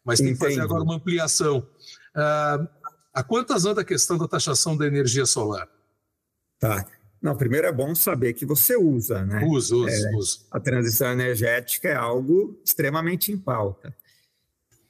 Mas 0.05 0.19
tem 0.19 0.33
que 0.33 0.39
fazer 0.39 0.61
agora 0.61 0.83
uma 0.83 0.97
ampliação. 0.97 1.59
Uh, 1.59 2.69
a 3.15 3.23
quantas 3.23 3.65
anda 3.65 3.83
a 3.83 3.85
questão 3.85 4.19
da 4.19 4.27
taxação 4.27 4.77
da 4.77 4.85
energia 4.85 5.25
solar? 5.25 5.69
Tá. 6.59 6.85
Não, 7.21 7.37
primeiro 7.37 7.69
é 7.69 7.73
bom 7.73 7.95
saber 7.95 8.33
que 8.33 8.45
você 8.45 8.77
usa, 8.77 9.25
né? 9.25 9.45
Uso, 9.47 9.85
uso, 9.85 10.09
é, 10.09 10.17
uso. 10.17 10.47
A 10.51 10.59
transição 10.59 11.13
energética 11.13 11.89
é 11.89 11.95
algo 11.95 12.61
extremamente 12.65 13.31
em 13.31 13.39
pauta. 13.39 13.95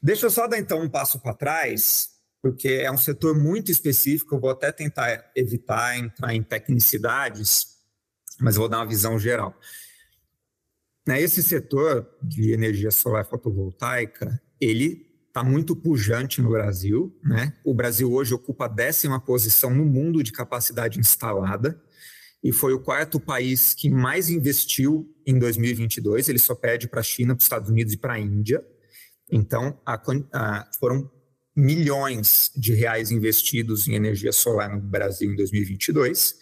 Deixa 0.02 0.24
eu 0.24 0.30
só 0.30 0.46
dar 0.46 0.58
então 0.58 0.80
um 0.80 0.88
passo 0.88 1.20
para 1.20 1.34
trás, 1.34 2.08
porque 2.40 2.68
é 2.68 2.90
um 2.90 2.96
setor 2.96 3.38
muito 3.38 3.70
específico, 3.70 4.34
eu 4.34 4.40
vou 4.40 4.48
até 4.48 4.72
tentar 4.72 5.30
evitar 5.36 5.98
entrar 5.98 6.34
em 6.34 6.42
tecnicidades, 6.42 7.76
mas 8.40 8.56
vou 8.56 8.66
dar 8.66 8.78
uma 8.78 8.86
visão 8.86 9.18
geral. 9.18 9.54
Né, 11.06 11.20
esse 11.20 11.42
setor 11.42 12.08
de 12.22 12.52
energia 12.52 12.90
solar 12.90 13.24
fotovoltaica, 13.24 14.40
ele 14.60 15.06
está 15.26 15.42
muito 15.42 15.74
pujante 15.74 16.40
no 16.40 16.50
Brasil. 16.50 17.12
Né? 17.24 17.52
O 17.64 17.74
Brasil 17.74 18.12
hoje 18.12 18.34
ocupa 18.34 18.66
a 18.66 18.68
décima 18.68 19.20
posição 19.20 19.74
no 19.74 19.84
mundo 19.84 20.22
de 20.22 20.30
capacidade 20.30 21.00
instalada 21.00 21.80
e 22.42 22.52
foi 22.52 22.74
o 22.74 22.80
quarto 22.80 23.20
país 23.20 23.72
que 23.72 23.88
mais 23.88 24.28
investiu 24.28 25.08
em 25.26 25.38
2022. 25.38 26.28
Ele 26.28 26.38
só 26.38 26.54
pede 26.54 26.88
para 26.88 27.00
a 27.00 27.04
China, 27.04 27.34
para 27.34 27.40
os 27.40 27.44
Estados 27.44 27.70
Unidos 27.70 27.94
e 27.94 27.96
para 27.96 28.14
a 28.14 28.18
Índia. 28.20 28.64
Então, 29.30 29.80
a, 29.86 30.00
a, 30.32 30.70
foram 30.78 31.10
milhões 31.56 32.50
de 32.56 32.74
reais 32.74 33.10
investidos 33.10 33.86
em 33.86 33.94
energia 33.94 34.32
solar 34.32 34.74
no 34.74 34.80
Brasil 34.80 35.32
em 35.32 35.36
2022. 35.36 36.34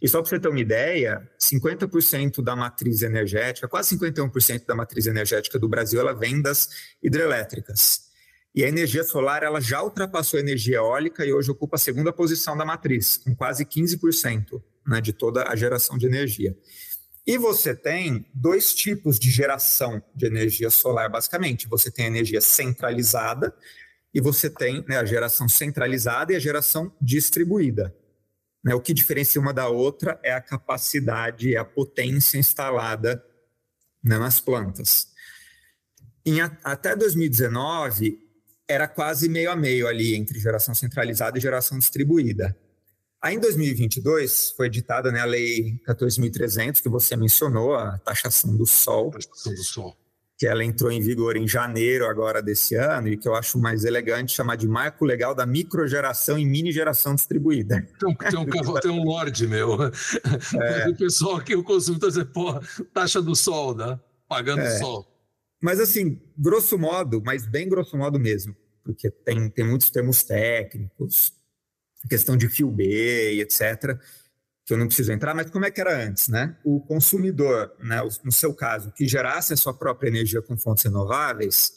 E 0.00 0.08
só 0.08 0.22
para 0.22 0.30
você 0.30 0.40
ter 0.40 0.48
uma 0.48 0.60
ideia, 0.60 1.28
50% 1.38 2.42
da 2.42 2.56
matriz 2.56 3.02
energética, 3.02 3.68
quase 3.68 3.96
51% 3.98 4.64
da 4.66 4.74
matriz 4.74 5.06
energética 5.06 5.58
do 5.58 5.68
Brasil, 5.68 6.00
ela 6.00 6.14
vem 6.14 6.40
das 6.40 6.68
hidrelétricas. 7.02 8.08
E 8.54 8.64
a 8.64 8.68
energia 8.68 9.04
solar 9.04 9.42
ela 9.42 9.60
já 9.60 9.82
ultrapassou 9.82 10.38
a 10.38 10.40
energia 10.40 10.76
eólica 10.76 11.24
e 11.24 11.32
hoje 11.32 11.50
ocupa 11.50 11.76
a 11.76 11.78
segunda 11.78 12.12
posição 12.12 12.56
da 12.56 12.64
matriz, 12.64 13.18
com 13.18 13.34
quase 13.34 13.64
15% 13.64 14.60
né, 14.86 15.00
de 15.00 15.12
toda 15.12 15.44
a 15.48 15.54
geração 15.54 15.96
de 15.96 16.06
energia. 16.06 16.56
E 17.26 17.38
você 17.38 17.76
tem 17.76 18.26
dois 18.34 18.74
tipos 18.74 19.18
de 19.18 19.30
geração 19.30 20.02
de 20.16 20.26
energia 20.26 20.70
solar, 20.70 21.08
basicamente. 21.08 21.68
Você 21.68 21.90
tem 21.90 22.06
a 22.06 22.08
energia 22.08 22.40
centralizada 22.40 23.54
e 24.12 24.20
você 24.20 24.50
tem 24.50 24.84
né, 24.88 24.96
a 24.96 25.04
geração 25.04 25.48
centralizada 25.48 26.32
e 26.32 26.36
a 26.36 26.40
geração 26.40 26.92
distribuída. 27.00 27.94
Né? 28.62 28.74
O 28.74 28.80
que 28.80 28.92
diferencia 28.94 29.40
uma 29.40 29.52
da 29.52 29.68
outra 29.68 30.18
é 30.22 30.32
a 30.32 30.40
capacidade, 30.40 31.54
é 31.54 31.58
a 31.58 31.64
potência 31.64 32.38
instalada 32.38 33.24
né, 34.02 34.18
nas 34.18 34.40
plantas. 34.40 35.08
Em, 36.24 36.40
até 36.40 36.94
2019, 36.94 38.18
era 38.68 38.86
quase 38.86 39.28
meio 39.28 39.50
a 39.50 39.56
meio 39.56 39.88
ali 39.88 40.14
entre 40.14 40.38
geração 40.38 40.74
centralizada 40.74 41.38
e 41.38 41.40
geração 41.40 41.78
distribuída. 41.78 42.56
Aí, 43.22 43.34
em 43.34 43.40
2022, 43.40 44.52
foi 44.52 44.66
editada 44.66 45.10
né, 45.12 45.20
a 45.20 45.24
Lei 45.26 45.78
14.300, 45.86 46.80
que 46.80 46.88
você 46.88 47.16
mencionou, 47.16 47.74
a 47.74 47.98
taxação 47.98 48.56
do 48.56 48.66
sol. 48.66 49.10
Taxação 49.10 49.54
do 49.54 49.62
sol 49.62 49.99
que 50.40 50.46
ela 50.46 50.64
entrou 50.64 50.90
em 50.90 51.02
vigor 51.02 51.36
em 51.36 51.46
janeiro 51.46 52.06
agora 52.06 52.42
desse 52.42 52.74
ano 52.74 53.08
e 53.08 53.16
que 53.18 53.28
eu 53.28 53.34
acho 53.34 53.58
mais 53.58 53.84
elegante 53.84 54.34
chamar 54.34 54.56
de 54.56 54.66
marco 54.66 55.04
legal 55.04 55.34
da 55.34 55.44
microgeração 55.44 56.38
e 56.38 56.46
mini 56.46 56.72
geração 56.72 57.14
distribuída. 57.14 57.86
Tem, 58.00 58.16
tem 58.16 58.38
um, 58.38 58.74
tem 58.80 58.90
um 58.90 59.04
lorde 59.04 59.46
meu. 59.46 59.76
É. 60.58 60.88
O 60.88 60.96
pessoal 60.96 61.36
aqui, 61.36 61.54
o 61.54 61.62
consumidor, 61.62 62.08
dizer, 62.08 62.24
pô, 62.24 62.58
taxa 62.94 63.20
do 63.20 63.36
sol, 63.36 63.74
né? 63.74 64.00
Pagando 64.26 64.62
é. 64.62 64.78
sol. 64.78 65.06
Mas 65.60 65.78
assim, 65.78 66.18
grosso 66.38 66.78
modo, 66.78 67.22
mas 67.22 67.44
bem 67.46 67.68
grosso 67.68 67.94
modo 67.98 68.18
mesmo, 68.18 68.56
porque 68.82 69.10
tem, 69.10 69.50
tem 69.50 69.66
muitos 69.66 69.90
termos 69.90 70.22
técnicos, 70.22 71.34
questão 72.08 72.34
de 72.34 72.48
fio 72.48 72.70
B, 72.70 73.42
etc 73.42 74.00
que 74.70 74.74
eu 74.74 74.78
não 74.78 74.86
preciso 74.86 75.10
entrar, 75.10 75.34
mas 75.34 75.50
como 75.50 75.64
é 75.64 75.70
que 75.70 75.80
era 75.80 76.06
antes, 76.06 76.28
né? 76.28 76.56
O 76.62 76.80
consumidor, 76.80 77.72
né, 77.80 78.00
no 78.22 78.30
seu 78.30 78.54
caso, 78.54 78.92
que 78.92 79.04
gerasse 79.04 79.52
a 79.52 79.56
sua 79.56 79.74
própria 79.74 80.06
energia 80.08 80.40
com 80.40 80.56
fontes 80.56 80.84
renováveis 80.84 81.72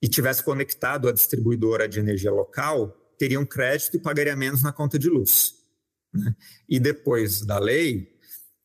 e 0.00 0.06
tivesse 0.06 0.44
conectado 0.44 1.08
à 1.08 1.12
distribuidora 1.12 1.88
de 1.88 1.98
energia 1.98 2.30
local, 2.30 2.96
teria 3.18 3.40
um 3.40 3.44
crédito 3.44 3.96
e 3.96 4.00
pagaria 4.00 4.36
menos 4.36 4.62
na 4.62 4.72
conta 4.72 4.96
de 4.96 5.10
luz. 5.10 5.54
Né? 6.14 6.36
E 6.68 6.78
depois 6.78 7.44
da 7.44 7.58
lei, 7.58 8.16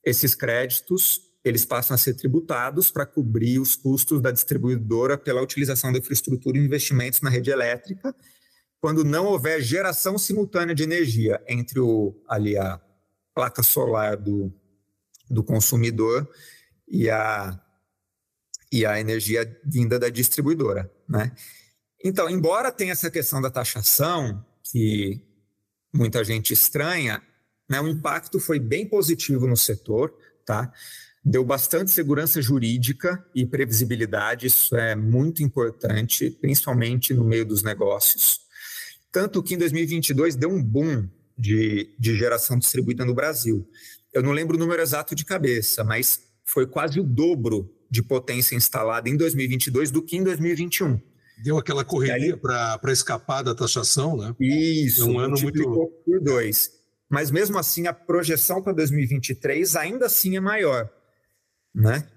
esses 0.06 0.36
créditos 0.36 1.20
eles 1.44 1.66
passam 1.66 1.96
a 1.96 1.98
ser 1.98 2.14
tributados 2.14 2.92
para 2.92 3.04
cobrir 3.04 3.58
os 3.58 3.76
custos 3.76 4.22
da 4.22 4.30
distribuidora 4.30 5.18
pela 5.18 5.42
utilização 5.42 5.92
da 5.92 5.98
infraestrutura 5.98 6.56
e 6.56 6.62
investimentos 6.62 7.20
na 7.20 7.32
rede 7.32 7.50
elétrica, 7.50 8.16
quando 8.80 9.04
não 9.04 9.26
houver 9.26 9.60
geração 9.60 10.20
simultânea 10.20 10.76
de 10.76 10.84
energia 10.84 11.44
entre 11.48 11.80
o 11.80 12.16
ali 12.30 12.56
a 12.56 12.80
placa 13.34 13.64
solar 13.64 14.18
do, 14.18 14.54
do 15.30 15.44
consumidor 15.44 16.30
e 16.88 17.10
a, 17.10 17.60
e 18.72 18.86
a 18.86 19.00
energia 19.00 19.60
vinda 19.66 19.98
da 19.98 20.10
distribuidora. 20.10 20.92
Né? 21.08 21.32
Então, 22.04 22.30
embora 22.30 22.72
tenha 22.72 22.92
essa 22.92 23.10
questão 23.10 23.42
da 23.42 23.50
taxação, 23.50 24.46
que 24.64 25.22
muita 25.94 26.24
gente 26.24 26.54
estranha, 26.54 27.22
né, 27.70 27.80
o 27.80 27.88
impacto 27.88 28.40
foi 28.40 28.60
bem 28.60 28.88
positivo 28.88 29.48
no 29.48 29.56
setor, 29.56 30.14
tá? 30.46 30.72
Deu 31.24 31.46
bastante 31.46 31.90
segurança 31.90 32.42
jurídica 32.42 33.26
e 33.34 33.46
previsibilidade, 33.46 34.48
isso 34.48 34.76
é 34.76 34.94
muito 34.94 35.42
importante, 35.42 36.30
principalmente 36.30 37.14
no 37.14 37.24
meio 37.24 37.46
dos 37.46 37.64
negócios. 37.64 38.42
Tanto 39.10 39.42
que 39.42 39.54
em 39.54 39.58
2022 39.58 40.36
deu 40.36 40.50
um 40.50 40.62
boom 40.62 41.08
de, 41.38 41.94
de 42.00 42.16
geração 42.16 42.58
distribuída 42.58 43.06
no 43.06 43.14
Brasil. 43.14 43.68
Eu 44.14 44.22
não 44.22 44.32
lembro 44.32 44.56
o 44.56 44.60
número 44.60 44.82
exato 44.82 45.16
de 45.16 45.26
cabeça, 45.26 45.84
mas 45.84 46.22
foi 46.46 46.68
quase 46.68 47.00
o 47.00 47.04
dobro 47.04 47.74
de 47.90 48.04
potência 48.04 48.56
instalada 48.56 49.10
em 49.10 49.18
2022 49.18 49.92
do 49.92 50.04
que 50.04 50.18
em 50.18 50.24
2021. 50.24 51.00
Deu 51.44 51.58
aquela 51.58 51.84
correria 51.84 52.38
para 52.38 52.92
escapar 52.92 53.42
da 53.42 53.56
taxação, 53.56 54.16
né? 54.18 54.36
Isso, 54.40 55.02
é 55.02 55.06
um 55.06 55.20
ano 55.20 55.36
muito 55.42 55.92
por 56.06 56.22
dois. 56.22 56.72
Mas 57.10 57.32
mesmo 57.32 57.58
assim, 57.58 57.88
a 57.88 57.94
projeção 57.94 58.62
para 58.62 58.74
2023 58.74 59.76
ainda 59.76 60.06
assim 60.06 60.38
é 60.38 60.40
maior 60.40 60.90
né? 61.74 62.08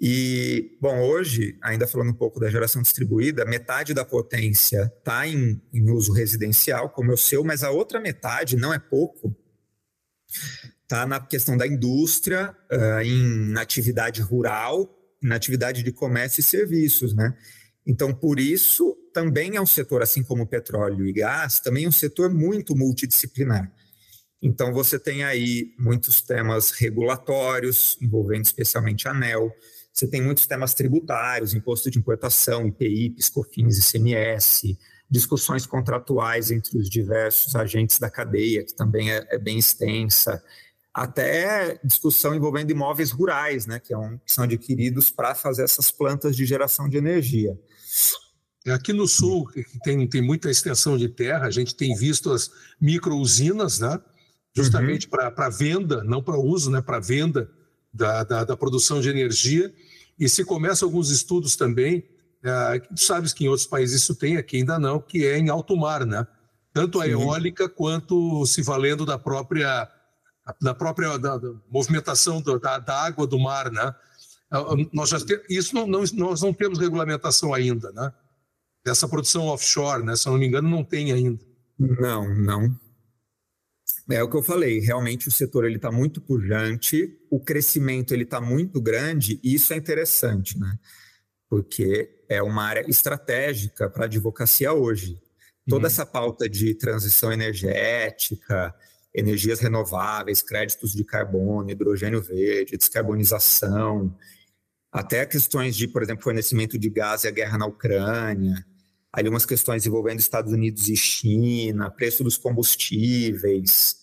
E, 0.00 0.78
bom, 0.80 1.00
hoje, 1.00 1.58
ainda 1.60 1.86
falando 1.86 2.10
um 2.10 2.14
pouco 2.14 2.38
da 2.38 2.48
geração 2.48 2.80
distribuída, 2.80 3.44
metade 3.44 3.92
da 3.92 4.04
potência 4.04 4.92
está 4.96 5.26
em, 5.26 5.60
em, 5.72 5.90
uso 5.90 6.12
residencial, 6.12 6.90
como 6.90 7.10
é 7.10 7.14
o 7.14 7.18
seu, 7.18 7.42
mas 7.42 7.64
a 7.64 7.70
outra 7.70 7.98
metade, 7.98 8.56
não 8.56 8.72
é 8.72 8.78
pouco, 8.78 9.36
está 10.84 11.04
na 11.04 11.18
questão 11.18 11.56
da 11.56 11.66
indústria, 11.66 12.56
uh, 12.72 13.00
em, 13.02 13.50
na 13.50 13.62
atividade 13.62 14.22
rural, 14.22 14.88
na 15.20 15.34
atividade 15.34 15.82
de 15.82 15.90
comércio 15.90 16.40
e 16.40 16.44
serviços, 16.44 17.12
né? 17.12 17.36
Então, 17.84 18.14
por 18.14 18.38
isso, 18.38 18.96
também 19.12 19.56
é 19.56 19.60
um 19.60 19.66
setor, 19.66 20.02
assim 20.02 20.22
como 20.22 20.46
petróleo 20.46 21.06
e 21.06 21.12
gás, 21.12 21.58
também 21.58 21.86
é 21.86 21.88
um 21.88 21.92
setor 21.92 22.32
muito 22.32 22.76
multidisciplinar. 22.76 23.72
Então, 24.40 24.72
você 24.72 24.96
tem 24.96 25.24
aí 25.24 25.74
muitos 25.76 26.20
temas 26.20 26.70
regulatórios, 26.70 27.98
envolvendo 28.00 28.44
especialmente 28.44 29.08
a 29.08 29.10
ANEL, 29.10 29.52
você 29.98 30.06
tem 30.06 30.22
muitos 30.22 30.46
temas 30.46 30.74
tributários, 30.74 31.54
imposto 31.54 31.90
de 31.90 31.98
importação, 31.98 32.68
IPI, 32.68 33.10
PiscoFins, 33.10 33.78
ICMS, 33.78 34.78
discussões 35.10 35.66
contratuais 35.66 36.52
entre 36.52 36.78
os 36.78 36.88
diversos 36.88 37.56
agentes 37.56 37.98
da 37.98 38.08
cadeia, 38.08 38.64
que 38.64 38.72
também 38.72 39.10
é, 39.10 39.26
é 39.28 39.36
bem 39.36 39.58
extensa, 39.58 40.40
até 40.94 41.80
discussão 41.82 42.32
envolvendo 42.32 42.70
imóveis 42.70 43.10
rurais, 43.10 43.66
né, 43.66 43.80
que, 43.80 43.92
é 43.92 43.98
um, 43.98 44.18
que 44.18 44.32
são 44.32 44.44
adquiridos 44.44 45.10
para 45.10 45.34
fazer 45.34 45.64
essas 45.64 45.90
plantas 45.90 46.36
de 46.36 46.46
geração 46.46 46.88
de 46.88 46.96
energia. 46.96 47.58
Aqui 48.68 48.92
no 48.92 49.08
sul, 49.08 49.48
que 49.48 49.64
tem, 49.82 50.06
tem 50.08 50.22
muita 50.22 50.48
extensão 50.48 50.96
de 50.96 51.08
terra, 51.08 51.46
a 51.46 51.50
gente 51.50 51.74
tem 51.74 51.92
visto 51.96 52.30
as 52.30 52.52
micro-usinas, 52.80 53.80
né? 53.80 54.00
justamente 54.54 55.08
uhum. 55.08 55.30
para 55.30 55.48
venda, 55.48 56.04
não 56.04 56.22
para 56.22 56.38
uso, 56.38 56.70
né, 56.70 56.80
para 56.80 57.00
venda 57.00 57.50
da, 57.98 58.22
da, 58.22 58.44
da, 58.44 58.56
produção 58.56 59.00
de 59.00 59.10
energia. 59.10 59.74
E 60.18 60.28
se 60.28 60.44
começa 60.44 60.84
alguns 60.84 61.10
estudos 61.10 61.56
também, 61.56 62.04
é, 62.42 62.82
sabes 62.96 63.32
que 63.32 63.44
em 63.44 63.48
outros 63.48 63.66
países 63.66 64.02
isso 64.02 64.14
tem, 64.14 64.36
aqui 64.36 64.58
ainda 64.58 64.78
não, 64.78 65.00
que 65.00 65.26
é 65.26 65.36
em 65.36 65.50
alto 65.50 65.76
mar, 65.76 66.06
né? 66.06 66.26
Tanto 66.72 67.00
a 67.00 67.04
Sim. 67.04 67.10
eólica 67.10 67.68
quanto 67.68 68.46
se 68.46 68.62
valendo 68.62 69.04
da 69.04 69.18
própria 69.18 69.90
da 70.62 70.74
própria 70.74 71.18
da, 71.18 71.36
da 71.36 71.48
movimentação 71.70 72.40
da, 72.40 72.78
da, 72.78 73.02
água 73.02 73.26
do 73.26 73.38
mar, 73.38 73.70
né? 73.70 73.94
É, 74.52 74.56
nós 74.92 75.10
já 75.10 75.20
te, 75.20 75.42
isso 75.50 75.74
não, 75.74 75.86
não, 75.86 76.02
nós 76.14 76.40
não 76.40 76.54
temos 76.54 76.78
regulamentação 76.78 77.52
ainda, 77.52 77.90
né? 77.92 78.12
Dessa 78.84 79.08
produção 79.08 79.46
offshore, 79.46 80.04
né? 80.04 80.16
Se 80.16 80.28
eu 80.28 80.32
não 80.32 80.38
me 80.38 80.46
engano, 80.46 80.70
não 80.70 80.84
tem 80.84 81.12
ainda. 81.12 81.44
Não, 81.78 82.34
não. 82.34 82.78
É 84.10 84.22
o 84.22 84.30
que 84.30 84.36
eu 84.36 84.42
falei, 84.42 84.80
realmente 84.80 85.28
o 85.28 85.30
setor 85.30 85.66
ele 85.66 85.76
está 85.76 85.92
muito 85.92 86.20
pujante, 86.20 87.14
o 87.30 87.38
crescimento 87.38 88.14
ele 88.14 88.22
está 88.22 88.40
muito 88.40 88.80
grande 88.80 89.38
e 89.42 89.54
isso 89.54 89.72
é 89.74 89.76
interessante, 89.76 90.58
né? 90.58 90.78
Porque 91.48 92.08
é 92.28 92.42
uma 92.42 92.64
área 92.64 92.88
estratégica 92.88 93.88
para 93.90 94.04
a 94.04 94.06
advocacia 94.06 94.72
hoje. 94.72 95.20
Toda 95.68 95.82
uhum. 95.82 95.86
essa 95.86 96.06
pauta 96.06 96.48
de 96.48 96.74
transição 96.74 97.30
energética, 97.30 98.74
energias 99.14 99.60
renováveis, 99.60 100.40
créditos 100.40 100.92
de 100.92 101.04
carbono, 101.04 101.70
hidrogênio 101.70 102.22
verde, 102.22 102.76
descarbonização, 102.76 104.16
até 104.90 105.26
questões 105.26 105.76
de, 105.76 105.86
por 105.86 106.02
exemplo, 106.02 106.22
fornecimento 106.24 106.78
de 106.78 106.88
gás 106.88 107.24
e 107.24 107.28
a 107.28 107.30
guerra 107.30 107.58
na 107.58 107.66
Ucrânia, 107.66 108.64
ali 109.12 109.28
umas 109.28 109.44
questões 109.44 109.86
envolvendo 109.86 110.20
Estados 110.20 110.52
Unidos 110.52 110.88
e 110.88 110.96
China, 110.96 111.90
preço 111.90 112.24
dos 112.24 112.36
combustíveis, 112.36 113.97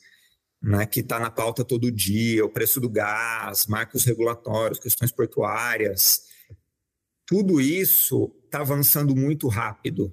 né, 0.66 0.84
que 0.88 1.02
está 1.02 1.20
na 1.20 1.30
pauta 1.30 1.64
todo 1.64 1.92
dia, 1.92 2.44
o 2.44 2.50
preço 2.50 2.82
do 2.82 2.90
gás, 2.90 3.68
marcos 3.68 4.04
regulatórios, 4.04 4.80
questões 4.80 5.12
portuárias, 5.12 6.24
tudo 7.24 7.62
isso 7.62 8.36
está 8.46 8.62
avançando 8.62 9.16
muito 9.16 9.48
rápido. 9.48 10.12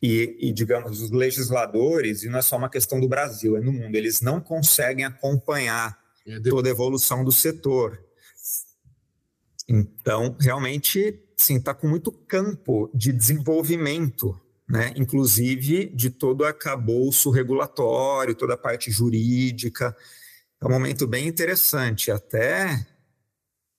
E, 0.00 0.36
e, 0.40 0.52
digamos, 0.52 1.00
os 1.00 1.10
legisladores, 1.10 2.22
e 2.22 2.28
não 2.28 2.38
é 2.38 2.42
só 2.42 2.56
uma 2.56 2.70
questão 2.70 3.00
do 3.00 3.08
Brasil, 3.08 3.56
é 3.56 3.60
no 3.60 3.72
mundo, 3.72 3.94
eles 3.94 4.20
não 4.20 4.40
conseguem 4.40 5.04
acompanhar 5.04 5.98
é 6.24 6.38
toda 6.40 6.68
a 6.68 6.70
evolução 6.70 7.24
do 7.24 7.32
setor. 7.32 8.00
Então, 9.68 10.36
realmente, 10.40 11.20
sim, 11.36 11.56
está 11.56 11.74
com 11.74 11.88
muito 11.88 12.12
campo 12.12 12.90
de 12.94 13.12
desenvolvimento, 13.12 14.40
né? 14.68 14.92
inclusive 14.96 15.86
de 15.86 16.10
todo 16.10 16.42
o 16.42 16.46
acabouço 16.46 17.30
regulatório, 17.30 18.34
toda 18.34 18.54
a 18.54 18.58
parte 18.58 18.90
jurídica. 18.90 19.96
É 20.60 20.66
um 20.66 20.70
momento 20.70 21.06
bem 21.06 21.26
interessante, 21.26 22.10
até 22.10 22.86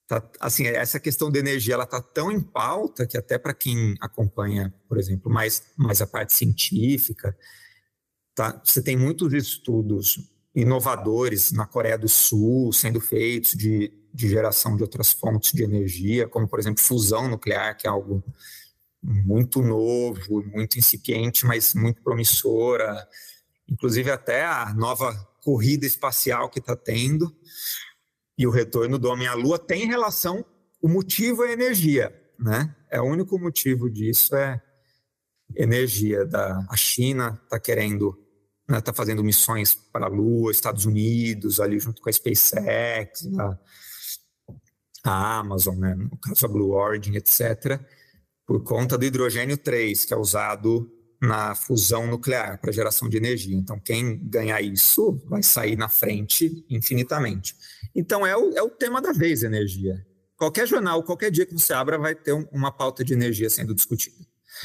tá, 0.08 0.24
assim, 0.39 0.67
essa 0.67 1.00
questão 1.00 1.32
da 1.32 1.39
energia 1.39 1.76
ela 1.76 1.86
está 1.86 2.02
tão 2.02 2.32
em 2.32 2.41
pauta 2.41 3.08
que 3.08 3.17
até 3.17 3.38
para 3.38 3.54
quem 3.54 3.96
acompanha, 4.02 4.74
por 4.88 4.98
exemplo, 4.98 5.32
mais, 5.32 5.63
mais 5.78 6.02
a 6.02 6.08
parte 6.08 6.34
científica, 6.34 7.36
tá, 8.36 8.62
você 8.63 8.82
tem 8.82 8.98
muitos 8.98 9.34
estudos 9.34 10.30
inovadores 10.54 11.52
na 11.52 11.65
Coreia 11.65 11.98
do 11.98 12.08
Sul 12.08 12.72
sendo 12.74 13.00
feitos 13.00 13.54
de 13.54 13.91
de 14.13 14.30
geração 14.30 14.78
de 14.78 14.84
outras 14.84 15.12
fontes 15.12 15.52
de 15.54 15.63
energia, 15.63 16.28
como, 16.28 16.48
por 16.48 16.60
exemplo, 16.60 16.84
fusão 16.84 17.28
nuclear, 17.28 17.76
que 17.76 17.88
é 17.88 17.89
algo 17.89 18.24
muito 19.04 19.62
novo, 19.62 20.44
muito 20.46 20.80
incipiente, 20.80 21.46
mas 21.46 21.74
muito 21.74 22.02
promissora. 22.02 23.08
Inclusive, 23.68 24.10
até 24.10 24.46
a 24.46 24.74
nova 24.74 25.13
corrida 25.42 25.86
espacial 25.86 26.50
que 26.50 26.60
está 26.60 26.76
tendo 26.76 27.36
e 28.38 28.48
o 28.48 28.52
retorno 28.52 28.98
do 28.98 29.10
homem 29.10 29.28
à 29.28 29.34
Lua 29.34 29.60
tem 29.60 29.86
relação. 29.86 30.46
O 30.82 30.88
motivo 30.88 31.44
é 31.44 31.52
energia, 31.52 32.13
né? 32.39 32.76
É 32.89 33.00
o 33.02 33.06
único 33.06 33.38
motivo 33.38 33.89
disso 33.89 34.36
é 34.36 34.62
energia. 35.56 36.26
Da 36.26 36.66
a 36.70 36.76
China 36.76 37.39
está 37.44 37.60
querendo, 37.60 38.18
está 38.62 38.74
né, 38.74 38.82
tá 38.82 38.94
fazendo 38.94 39.24
missões 39.24 39.76
para 39.76 40.06
a 40.06 40.10
Lua, 40.10 40.52
Estados 40.52 40.86
Unidos 40.86 41.60
ali 41.60 41.80
junto 41.80 42.02
com 42.02 42.10
a 42.10 42.13
SpaceX, 42.13 43.28
a, 43.38 43.60
a 45.04 45.39
Amazon, 45.39 45.78
né, 45.78 45.96
no 45.96 46.18
caso 46.18 46.46
a 46.46 46.50
Blue 46.50 46.72
Origin, 46.72 47.16
etc., 47.16 47.80
por 48.45 48.63
conta 48.63 48.97
do 48.97 49.06
hidrogênio 49.06 49.58
3, 49.58 50.06
que 50.06 50.13
é 50.13 50.17
usado 50.17 50.89
na 51.21 51.56
fusão 51.56 52.06
nuclear 52.06 52.60
para 52.60 52.71
geração 52.71 53.08
de 53.08 53.15
energia. 53.15 53.56
Então, 53.56 53.79
quem 53.79 54.19
ganhar 54.27 54.62
isso 54.62 55.21
vai 55.25 55.41
sair 55.41 55.77
na 55.77 55.88
frente 55.88 56.65
infinitamente. 56.69 57.56
Então, 57.95 58.27
é 58.27 58.36
o, 58.36 58.51
é 58.58 58.62
o 58.62 58.69
tema 58.69 59.01
da 59.01 59.13
vez, 59.13 59.43
energia. 59.43 60.06
Qualquer 60.36 60.67
jornal, 60.67 61.01
qualquer 61.03 61.32
dia 61.32 61.45
que 61.45 61.53
você 61.53 61.73
abra, 61.73 61.97
vai 61.97 62.13
ter 62.13 62.34
um, 62.34 62.45
uma 62.51 62.71
pauta 62.71 63.03
de 63.03 63.13
energia 63.13 63.49
sendo 63.49 63.73
discutida. 63.73 64.17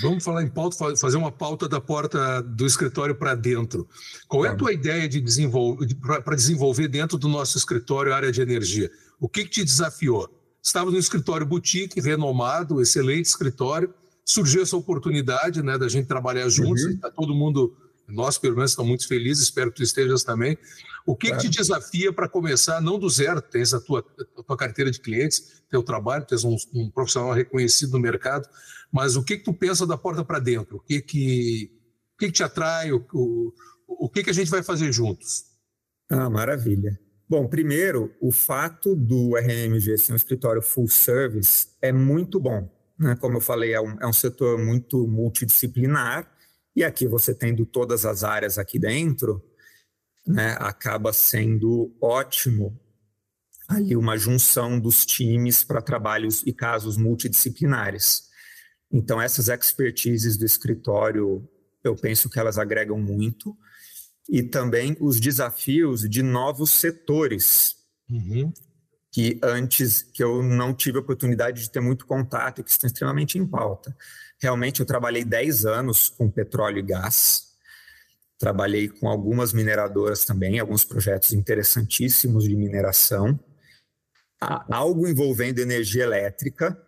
Vamos 0.02 0.22
falar 0.22 0.42
em 0.42 0.48
pauta, 0.48 0.96
fazer 0.96 1.16
uma 1.16 1.32
pauta 1.32 1.68
da 1.68 1.80
porta 1.80 2.42
do 2.42 2.66
escritório 2.66 3.14
para 3.14 3.34
dentro. 3.34 3.88
Qual 4.26 4.44
é 4.44 4.48
a 4.48 4.54
tua 4.54 4.72
ideia 4.72 5.08
de 5.08 5.20
desenvolver 5.20 5.86
para 6.24 6.36
desenvolver 6.36 6.88
dentro 6.88 7.16
do 7.16 7.28
nosso 7.28 7.56
escritório 7.56 8.12
a 8.12 8.16
área 8.16 8.30
de 8.30 8.40
energia? 8.40 8.90
O 9.18 9.28
que, 9.28 9.44
que 9.44 9.50
te 9.50 9.64
desafiou? 9.64 10.28
Estava 10.68 10.90
no 10.90 10.98
escritório 10.98 11.46
boutique, 11.46 11.98
renomado, 11.98 12.82
excelente 12.82 13.24
escritório. 13.24 13.94
Surgiu 14.22 14.62
essa 14.62 14.76
oportunidade 14.76 15.62
né, 15.62 15.78
da 15.78 15.88
gente 15.88 16.06
trabalhar 16.06 16.46
juntos. 16.50 16.84
Uhum. 16.84 16.98
Tá 16.98 17.10
todo 17.10 17.34
mundo, 17.34 17.74
nós 18.06 18.36
pelo 18.36 18.54
menos, 18.54 18.72
estamos 18.72 18.90
muito 18.90 19.08
felizes, 19.08 19.44
espero 19.44 19.70
que 19.70 19.78
tu 19.78 19.82
estejas 19.82 20.22
também. 20.22 20.58
O 21.06 21.16
que, 21.16 21.30
que 21.32 21.38
te 21.38 21.48
desafia 21.48 22.12
para 22.12 22.28
começar, 22.28 22.82
não 22.82 22.98
do 22.98 23.08
zero, 23.08 23.40
tens 23.40 23.72
a 23.72 23.80
tua, 23.80 24.04
a 24.36 24.42
tua 24.42 24.58
carteira 24.58 24.90
de 24.90 25.00
clientes, 25.00 25.62
teu 25.70 25.82
trabalho, 25.82 26.26
tens 26.26 26.44
um, 26.44 26.54
um 26.74 26.90
profissional 26.90 27.32
reconhecido 27.32 27.92
no 27.92 27.98
mercado, 27.98 28.46
mas 28.92 29.16
o 29.16 29.24
que, 29.24 29.38
que 29.38 29.44
tu 29.44 29.54
pensa 29.54 29.86
da 29.86 29.96
porta 29.96 30.22
para 30.22 30.38
dentro? 30.38 30.76
O 30.76 30.80
que, 30.80 31.00
que, 31.00 31.70
o 32.14 32.18
que, 32.18 32.26
que 32.26 32.32
te 32.32 32.42
atrai? 32.42 32.92
O, 32.92 33.06
o, 33.14 33.54
o 33.86 34.10
que, 34.10 34.22
que 34.22 34.28
a 34.28 34.34
gente 34.34 34.50
vai 34.50 34.62
fazer 34.62 34.92
juntos? 34.92 35.44
Ah, 36.10 36.28
maravilha. 36.28 37.00
Bom, 37.28 37.46
primeiro, 37.46 38.14
o 38.20 38.32
fato 38.32 38.96
do 38.96 39.36
RMG 39.36 39.98
ser 39.98 40.12
um 40.12 40.16
escritório 40.16 40.62
full 40.62 40.88
service 40.88 41.68
é 41.82 41.92
muito 41.92 42.40
bom, 42.40 42.70
né? 42.98 43.16
como 43.16 43.36
eu 43.36 43.40
falei, 43.40 43.74
é 43.74 43.80
um, 43.80 44.00
é 44.00 44.06
um 44.06 44.12
setor 44.12 44.58
muito 44.58 45.06
multidisciplinar, 45.06 46.30
e 46.74 46.82
aqui 46.82 47.06
você 47.06 47.34
tendo 47.34 47.66
todas 47.66 48.06
as 48.06 48.24
áreas 48.24 48.56
aqui 48.56 48.78
dentro, 48.78 49.44
né, 50.26 50.56
acaba 50.58 51.12
sendo 51.12 51.94
ótimo 52.00 52.80
ali 53.68 53.94
uma 53.94 54.16
junção 54.16 54.80
dos 54.80 55.04
times 55.04 55.62
para 55.62 55.82
trabalhos 55.82 56.42
e 56.46 56.52
casos 56.52 56.96
multidisciplinares. 56.96 58.28
Então, 58.90 59.20
essas 59.20 59.48
expertises 59.48 60.38
do 60.38 60.46
escritório, 60.46 61.46
eu 61.84 61.94
penso 61.94 62.30
que 62.30 62.38
elas 62.38 62.58
agregam 62.58 62.98
muito, 62.98 63.54
e 64.28 64.42
também 64.42 64.96
os 65.00 65.18
desafios 65.18 66.08
de 66.08 66.22
novos 66.22 66.70
setores. 66.70 67.76
Uhum 68.10 68.52
que 69.10 69.38
antes 69.42 70.02
que 70.02 70.22
eu 70.22 70.42
não 70.42 70.74
tive 70.74 70.98
a 70.98 71.00
oportunidade 71.00 71.62
de 71.62 71.70
ter 71.70 71.80
muito 71.80 72.06
contato 72.06 72.60
e 72.60 72.64
que 72.64 72.70
estão 72.70 72.86
extremamente 72.86 73.38
em 73.38 73.46
pauta. 73.46 73.96
Realmente 74.40 74.80
eu 74.80 74.86
trabalhei 74.86 75.24
10 75.24 75.66
anos 75.66 76.08
com 76.08 76.30
petróleo 76.30 76.78
e 76.78 76.82
gás, 76.82 77.48
trabalhei 78.38 78.88
com 78.88 79.08
algumas 79.08 79.52
mineradoras 79.52 80.24
também, 80.24 80.58
alguns 80.58 80.84
projetos 80.84 81.32
interessantíssimos 81.32 82.44
de 82.44 82.54
mineração, 82.54 83.38
algo 84.40 85.08
envolvendo 85.08 85.58
energia 85.58 86.04
elétrica, 86.04 86.80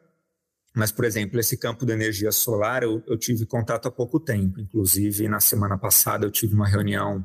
mas, 0.80 0.90
por 0.90 1.04
exemplo, 1.04 1.38
esse 1.38 1.58
campo 1.58 1.84
da 1.84 1.92
energia 1.92 2.32
solar 2.32 2.82
eu, 2.82 3.02
eu 3.06 3.18
tive 3.18 3.44
contato 3.44 3.86
há 3.86 3.90
pouco 3.90 4.18
tempo, 4.18 4.58
inclusive 4.58 5.28
na 5.28 5.38
semana 5.38 5.76
passada 5.76 6.24
eu 6.24 6.30
tive 6.30 6.54
uma 6.54 6.66
reunião 6.66 7.22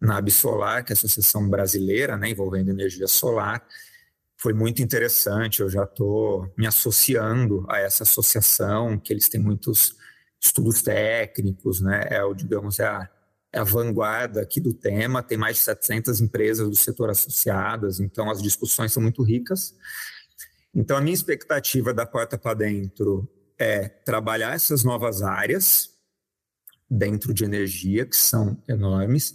na 0.00 0.18
Absolar, 0.18 0.84
que 0.84 0.92
é 0.92 0.94
a 0.94 0.96
Associação 0.96 1.50
Brasileira, 1.50 2.16
né, 2.16 2.30
envolvendo 2.30 2.70
energia 2.70 3.08
solar, 3.08 3.60
foi 4.36 4.52
muito 4.54 4.80
interessante. 4.80 5.62
Eu 5.62 5.68
já 5.68 5.82
estou 5.82 6.48
me 6.56 6.64
associando 6.64 7.66
a 7.68 7.80
essa 7.80 8.04
associação, 8.04 8.96
que 9.00 9.12
eles 9.12 9.28
têm 9.28 9.40
muitos 9.40 9.96
estudos 10.40 10.80
técnicos, 10.80 11.80
né? 11.80 12.06
É 12.08 12.22
o, 12.22 12.32
digamos, 12.32 12.78
é 12.78 12.86
a, 12.86 13.10
é 13.52 13.58
a 13.58 13.64
vanguarda 13.64 14.40
aqui 14.40 14.60
do 14.60 14.72
tema. 14.72 15.24
Tem 15.24 15.36
mais 15.36 15.56
de 15.56 15.62
700 15.64 16.20
empresas 16.20 16.68
do 16.68 16.76
setor 16.76 17.10
associadas, 17.10 17.98
então 17.98 18.30
as 18.30 18.40
discussões 18.40 18.92
são 18.92 19.02
muito 19.02 19.24
ricas. 19.24 19.74
Então, 20.74 20.96
a 20.96 21.00
minha 21.00 21.14
expectativa 21.14 21.92
da 21.92 22.06
porta 22.06 22.38
para 22.38 22.54
dentro 22.54 23.28
é 23.58 23.88
trabalhar 23.88 24.54
essas 24.54 24.84
novas 24.84 25.22
áreas 25.22 25.90
dentro 26.88 27.34
de 27.34 27.44
energia, 27.44 28.06
que 28.06 28.16
são 28.16 28.62
enormes, 28.68 29.34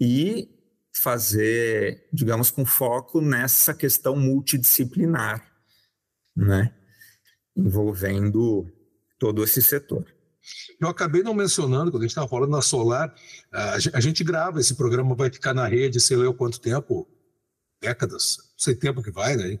e 0.00 0.48
fazer, 0.96 2.08
digamos, 2.12 2.50
com 2.50 2.64
foco 2.64 3.20
nessa 3.20 3.74
questão 3.74 4.16
multidisciplinar, 4.16 5.46
né? 6.34 6.74
envolvendo 7.56 8.70
todo 9.18 9.42
esse 9.42 9.62
setor. 9.62 10.04
Eu 10.80 10.88
acabei 10.88 11.22
não 11.22 11.34
mencionando, 11.34 11.90
quando 11.90 12.02
a 12.02 12.06
gente 12.06 12.12
estava 12.12 12.28
falando 12.28 12.50
na 12.50 12.62
Solar, 12.62 13.14
a 13.50 14.00
gente 14.00 14.22
grava, 14.22 14.60
esse 14.60 14.74
programa 14.74 15.14
vai 15.14 15.30
ficar 15.30 15.52
na 15.54 15.66
rede, 15.66 16.00
sei 16.00 16.16
lá 16.16 16.32
quanto 16.32 16.60
tempo, 16.60 17.08
décadas, 17.80 18.36
não 18.38 18.58
sei 18.58 18.74
tempo 18.76 19.02
que 19.02 19.10
vai, 19.10 19.36
né? 19.36 19.58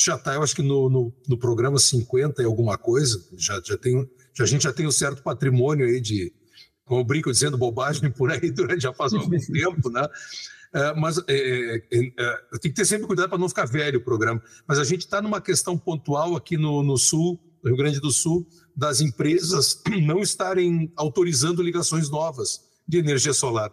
Já 0.00 0.14
está, 0.14 0.34
eu 0.34 0.42
acho 0.42 0.54
que 0.54 0.62
no, 0.62 0.88
no, 0.88 1.12
no, 1.26 1.38
programa 1.38 1.78
50 1.78 2.40
e 2.40 2.44
alguma 2.44 2.78
coisa, 2.78 3.20
já, 3.36 3.60
já, 3.64 3.76
tem, 3.76 4.08
já, 4.32 4.44
a 4.44 4.46
gente 4.46 4.62
já 4.62 4.72
tem 4.72 4.86
um 4.86 4.92
certo 4.92 5.22
patrimônio 5.22 5.86
aí 5.86 6.00
de, 6.00 6.32
como 6.84 7.00
eu 7.00 7.04
brinco 7.04 7.32
dizendo 7.32 7.58
bobagem 7.58 8.10
por 8.10 8.30
aí 8.30 8.50
durante 8.52 8.82
já 8.82 8.92
faz 8.92 9.12
algum 9.12 9.38
tempo, 9.38 9.90
né? 9.90 10.06
É, 10.72 10.94
mas 10.94 11.18
é, 11.26 11.76
é, 11.90 12.12
é, 12.18 12.58
tem 12.60 12.70
que 12.70 12.76
ter 12.76 12.84
sempre 12.84 13.06
cuidado 13.06 13.30
para 13.30 13.38
não 13.38 13.48
ficar 13.48 13.66
velho 13.66 13.98
o 13.98 14.04
programa. 14.04 14.42
Mas 14.66 14.78
a 14.78 14.84
gente 14.84 15.00
está 15.00 15.20
numa 15.20 15.40
questão 15.40 15.78
pontual 15.78 16.36
aqui 16.36 16.56
no, 16.56 16.82
no 16.82 16.96
Sul, 16.96 17.40
no 17.62 17.70
Rio 17.70 17.76
Grande 17.76 18.00
do 18.00 18.10
Sul, 18.10 18.46
das 18.76 19.00
empresas 19.00 19.82
não 20.04 20.20
estarem 20.20 20.92
autorizando 20.96 21.62
ligações 21.62 22.10
novas 22.10 22.60
de 22.86 22.98
energia 22.98 23.32
solar. 23.32 23.72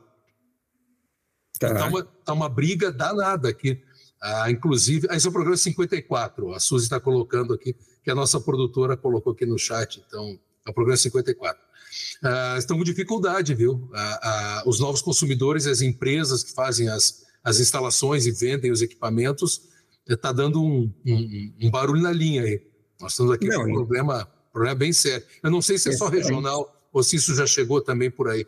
Está 1.54 1.88
uma, 1.88 2.04
tá 2.04 2.34
uma 2.34 2.50
briga 2.50 2.92
danada 2.92 3.50
aqui. 3.50 3.82
Ah, 4.28 4.50
inclusive, 4.50 5.08
esse 5.12 5.28
é 5.28 5.30
o 5.30 5.32
programa 5.32 5.56
54, 5.56 6.56
a 6.56 6.60
Suzy 6.60 6.86
está 6.86 7.00
colocando 7.00 7.54
aqui, 7.54 7.76
que 8.04 8.10
a 8.10 8.16
nossa 8.16 8.42
produtora 8.42 8.98
colocou 8.98 9.34
aqui 9.34 9.46
no 9.46 9.56
chat, 9.56 10.04
então, 10.08 10.40
é 10.66 10.72
o 10.72 10.74
programa 10.74 10.98
54 10.98 11.64
uh, 12.24 12.58
estão 12.58 12.76
com 12.76 12.84
dificuldade, 12.84 13.54
viu? 13.54 13.74
Uh, 13.74 14.66
uh, 14.66 14.70
os 14.70 14.80
novos 14.80 15.02
consumidores, 15.02 15.68
as 15.68 15.82
empresas 15.82 16.44
que 16.44 16.54
fazem 16.54 16.90
as, 16.90 17.24
as 17.44 17.60
instalações 17.60 18.26
e 18.26 18.32
vendem 18.32 18.72
os 18.72 18.82
equipamentos, 18.82 19.62
está 20.08 20.32
dando 20.32 20.60
um, 20.60 20.92
um, 21.06 21.54
um, 21.62 21.70
barulho 21.70 22.02
na 22.02 22.12
linha 22.12 22.42
aí. 22.42 22.62
Nós 23.00 23.12
estamos 23.12 23.32
aqui 23.32 23.48
não, 23.48 23.64
com 23.64 23.70
um 23.70 23.74
problema, 23.74 24.28
problema 24.52 24.76
bem 24.76 24.92
sério. 24.92 25.24
Eu 25.44 25.52
não 25.52 25.62
sei 25.62 25.78
se 25.78 25.90
é 25.90 25.92
só 25.92 26.08
regional 26.08 26.72
ou 26.92 27.04
se 27.04 27.16
isso 27.18 27.36
já 27.36 27.46
chegou 27.46 27.80
também 27.80 28.10
por 28.10 28.30
aí. 28.30 28.46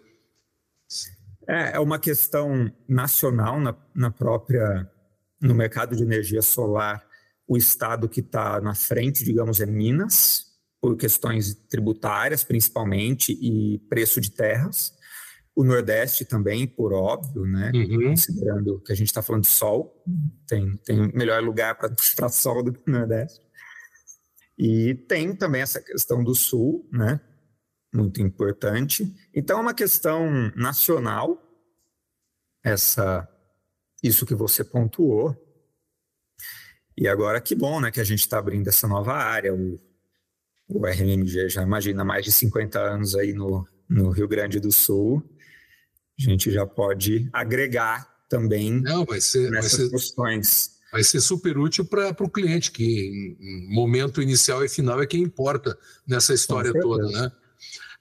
É, 1.47 1.73
é 1.75 1.79
uma 1.79 1.99
questão 1.99 2.71
nacional 2.87 3.59
na, 3.59 3.75
na 3.93 4.09
própria 4.11 4.89
no 5.41 5.53
mercado 5.55 5.95
de 5.95 6.03
energia 6.03 6.41
solar. 6.41 7.05
O 7.47 7.57
estado 7.57 8.09
que 8.09 8.19
está 8.19 8.59
na 8.59 8.75
frente, 8.75 9.23
digamos, 9.23 9.59
é 9.59 9.65
Minas, 9.65 10.45
por 10.81 10.95
questões 10.95 11.53
tributárias, 11.69 12.43
principalmente, 12.43 13.31
e 13.33 13.79
preço 13.89 14.19
de 14.21 14.31
terras. 14.31 14.93
O 15.55 15.63
Nordeste 15.63 16.23
também, 16.23 16.67
por 16.67 16.93
óbvio, 16.93 17.43
né? 17.45 17.71
Uhum. 17.73 18.09
Considerando 18.09 18.79
que 18.81 18.91
a 18.91 18.95
gente 18.95 19.07
está 19.07 19.23
falando 19.23 19.43
de 19.43 19.49
sol, 19.49 20.03
tem, 20.47 20.77
tem 20.85 21.11
melhor 21.13 21.41
lugar 21.41 21.75
para 21.75 21.89
sol 22.29 22.63
do 22.63 22.73
que 22.73 22.87
o 22.87 22.91
Nordeste. 22.91 23.41
E 24.57 24.93
tem 25.07 25.35
também 25.35 25.61
essa 25.61 25.81
questão 25.81 26.23
do 26.23 26.33
Sul, 26.33 26.87
né? 26.91 27.19
Muito 27.93 28.21
importante. 28.21 29.15
Então, 29.33 29.59
é 29.59 29.61
uma 29.61 29.73
questão 29.73 30.51
nacional, 30.55 31.41
essa, 32.63 33.27
isso 34.03 34.25
que 34.25 34.35
você 34.35 34.63
pontuou. 34.63 35.35
E 36.97 37.07
agora, 37.07 37.39
que 37.39 37.55
bom, 37.55 37.79
né? 37.79 37.91
Que 37.91 38.01
a 38.01 38.03
gente 38.03 38.21
está 38.21 38.39
abrindo 38.39 38.67
essa 38.67 38.87
nova 38.87 39.13
área. 39.13 39.53
O, 39.53 39.79
o 40.67 40.85
RMG 40.85 41.49
já 41.49 41.61
imagina 41.61 42.03
mais 42.03 42.25
de 42.25 42.31
50 42.31 42.79
anos 42.79 43.15
aí 43.15 43.33
no, 43.33 43.67
no 43.87 44.09
Rio 44.09 44.27
Grande 44.27 44.59
do 44.59 44.71
Sul. 44.71 45.23
A 46.19 46.23
gente 46.23 46.51
já 46.51 46.65
pode 46.65 47.29
agregar 47.31 48.07
também 48.27 48.81
Não, 48.81 49.05
vai 49.05 49.21
ser, 49.21 49.51
nessas 49.51 49.77
vai 49.77 49.81
ser, 49.81 49.91
questões. 49.91 50.71
Vai 50.91 51.03
ser 51.03 51.21
super 51.21 51.57
útil 51.57 51.85
para 51.85 52.15
o 52.19 52.29
cliente, 52.29 52.71
que 52.71 53.37
em 53.39 53.73
momento 53.73 54.21
inicial 54.21 54.63
e 54.63 54.69
final 54.69 55.01
é 55.01 55.05
quem 55.05 55.21
importa 55.21 55.77
nessa 56.07 56.33
história 56.33 56.73
toda, 56.73 57.07
né? 57.09 57.31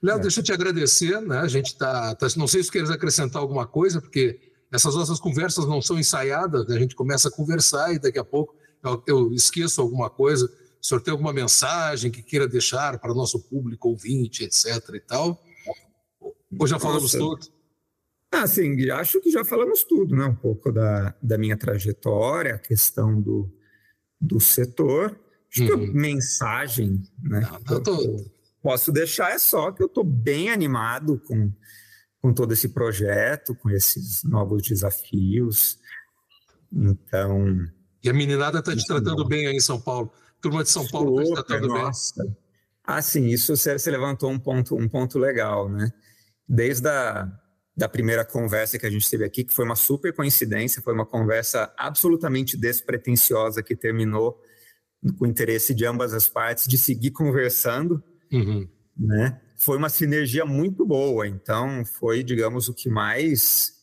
Léo, 0.01 0.17
é. 0.17 0.21
deixa 0.21 0.39
eu 0.39 0.43
te 0.43 0.51
agradecer, 0.51 1.21
né? 1.21 1.39
A 1.39 1.47
gente 1.47 1.77
tá, 1.77 2.15
tá, 2.15 2.27
Não 2.37 2.47
sei 2.47 2.63
se 2.63 2.71
queres 2.71 2.89
acrescentar 2.89 3.41
alguma 3.41 3.67
coisa, 3.67 4.01
porque 4.01 4.46
essas 4.71 4.95
nossas 4.95 5.19
conversas 5.19 5.65
não 5.65 5.81
são 5.81 5.97
ensaiadas, 5.97 6.67
né? 6.67 6.75
a 6.75 6.79
gente 6.79 6.95
começa 6.95 7.29
a 7.29 7.31
conversar 7.31 7.93
e 7.93 7.99
daqui 7.99 8.19
a 8.19 8.23
pouco 8.23 8.55
eu, 8.83 9.03
eu 9.07 9.33
esqueço 9.33 9.81
alguma 9.81 10.09
coisa. 10.09 10.45
O 10.81 10.85
senhor 10.85 11.01
tem 11.01 11.11
alguma 11.11 11.33
mensagem 11.33 12.11
que 12.11 12.21
queira 12.21 12.47
deixar 12.47 12.99
para 12.99 13.11
o 13.11 13.15
nosso 13.15 13.39
público 13.39 13.89
ouvinte, 13.89 14.43
etc. 14.43 14.65
e 14.93 14.99
tal? 14.99 15.41
Ou 16.59 16.67
já 16.67 16.79
falamos 16.79 17.13
Nossa. 17.13 17.17
tudo? 17.17 17.57
Ah, 18.31 18.45
sim, 18.45 18.89
acho 18.91 19.21
que 19.21 19.31
já 19.31 19.43
falamos 19.43 19.83
tudo, 19.83 20.15
né? 20.15 20.25
Um 20.25 20.35
pouco 20.35 20.71
da, 20.71 21.15
da 21.21 21.37
minha 21.37 21.57
trajetória, 21.57 22.55
a 22.55 22.59
questão 22.59 23.19
do, 23.21 23.51
do 24.19 24.39
setor. 24.39 25.19
Acho 25.49 25.61
uhum. 25.61 25.67
que 25.67 25.73
a 25.73 25.93
mensagem, 25.93 27.01
né? 27.21 27.47
Não, 27.69 27.81
tô... 27.81 28.01
eu 28.01 28.25
posso 28.61 28.91
deixar 28.91 29.31
é 29.31 29.39
só 29.39 29.71
que 29.71 29.81
eu 29.81 29.87
estou 29.87 30.03
bem 30.03 30.49
animado 30.49 31.21
com, 31.25 31.51
com 32.27 32.33
todo 32.33 32.51
esse 32.51 32.69
projeto, 32.69 33.55
com 33.55 33.69
esses 33.69 34.21
novos 34.23 34.63
desafios. 34.63 35.79
Então. 36.73 37.65
E 38.03 38.09
a 38.09 38.13
meninada 38.13 38.59
está 38.59 38.75
te 38.75 38.85
tratando 38.85 39.23
bom. 39.23 39.29
bem 39.29 39.47
aí 39.47 39.55
em 39.55 39.61
São 39.61 39.79
Paulo 39.79 40.11
turma 40.41 40.63
de 40.63 40.69
São 40.69 40.87
Paulo 40.87 41.21
está 41.21 41.43
tratando 41.43 41.67
nossa. 41.67 42.23
bem. 42.23 42.37
Ah, 42.83 43.01
sim, 43.01 43.27
isso 43.27 43.55
você 43.55 43.91
levantou 43.91 44.29
um 44.31 44.39
ponto, 44.39 44.75
um 44.75 44.87
ponto 44.87 45.19
legal, 45.19 45.69
né? 45.69 45.91
Desde 46.47 46.87
a 46.87 47.31
da 47.75 47.87
primeira 47.87 48.25
conversa 48.25 48.79
que 48.79 48.87
a 48.87 48.89
gente 48.89 49.07
teve 49.07 49.23
aqui, 49.23 49.43
que 49.43 49.53
foi 49.53 49.63
uma 49.63 49.75
super 49.75 50.11
coincidência, 50.11 50.81
foi 50.81 50.95
uma 50.95 51.05
conversa 51.05 51.71
absolutamente 51.77 52.57
despretensiosa 52.57 53.61
que 53.61 53.75
terminou 53.75 54.41
com 55.19 55.25
o 55.25 55.27
interesse 55.27 55.75
de 55.75 55.85
ambas 55.85 56.11
as 56.11 56.27
partes 56.27 56.67
de 56.67 56.75
seguir 56.75 57.11
conversando, 57.11 58.03
uhum. 58.31 58.67
né? 58.97 59.39
Foi 59.57 59.77
uma 59.77 59.89
sinergia 59.89 60.45
muito 60.45 60.85
boa, 60.85 61.27
então 61.27 61.83
foi, 61.83 62.23
digamos, 62.23 62.69
o 62.69 62.73
que 62.73 62.89
mais 62.89 63.75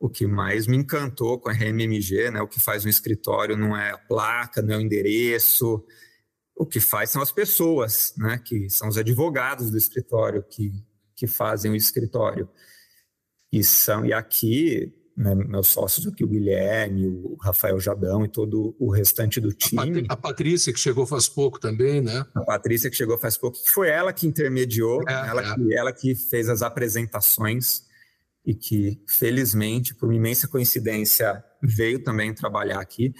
o 0.00 0.08
que 0.08 0.26
mais 0.28 0.68
me 0.68 0.76
encantou 0.76 1.40
com 1.40 1.48
a 1.48 1.52
RMMG, 1.52 2.30
né, 2.30 2.40
o 2.40 2.46
que 2.46 2.60
faz 2.60 2.84
um 2.84 2.88
escritório 2.88 3.56
não 3.56 3.76
é 3.76 3.90
a 3.90 3.98
placa, 3.98 4.62
não 4.62 4.74
é 4.74 4.78
o 4.78 4.80
endereço, 4.80 5.84
o 6.54 6.64
que 6.64 6.78
faz 6.78 7.10
são 7.10 7.20
as 7.20 7.32
pessoas, 7.32 8.14
né, 8.16 8.38
que 8.38 8.70
são 8.70 8.88
os 8.88 8.96
advogados 8.96 9.70
do 9.70 9.76
escritório 9.76 10.44
que, 10.44 10.72
que 11.16 11.26
fazem 11.26 11.72
o 11.72 11.76
escritório. 11.76 12.48
E, 13.50 13.64
são, 13.64 14.04
e 14.04 14.12
aqui 14.12 14.94
né, 15.18 15.34
meus 15.34 15.66
sócios 15.66 16.06
aqui, 16.06 16.22
o 16.22 16.28
Guilherme, 16.28 17.08
o 17.08 17.36
Rafael 17.42 17.80
Jadão 17.80 18.24
e 18.24 18.28
todo 18.28 18.76
o 18.78 18.88
restante 18.88 19.40
do 19.40 19.52
time. 19.52 20.06
A 20.08 20.16
Patrícia, 20.16 20.72
que 20.72 20.78
chegou 20.78 21.04
faz 21.04 21.28
pouco 21.28 21.58
também, 21.58 22.00
né? 22.00 22.24
A 22.32 22.40
Patrícia, 22.42 22.88
que 22.88 22.96
chegou 22.96 23.18
faz 23.18 23.36
pouco, 23.36 23.60
que 23.60 23.68
foi 23.68 23.88
ela 23.88 24.12
que 24.12 24.28
intermediou, 24.28 25.02
é, 25.08 25.12
ela, 25.12 25.42
é. 25.42 25.54
Que, 25.56 25.74
ela 25.74 25.92
que 25.92 26.14
fez 26.14 26.48
as 26.48 26.62
apresentações 26.62 27.82
e 28.46 28.54
que, 28.54 29.02
felizmente, 29.08 29.92
por 29.92 30.08
uma 30.08 30.14
imensa 30.14 30.46
coincidência, 30.46 31.44
veio 31.60 32.00
também 32.04 32.32
trabalhar 32.32 32.78
aqui. 32.78 33.12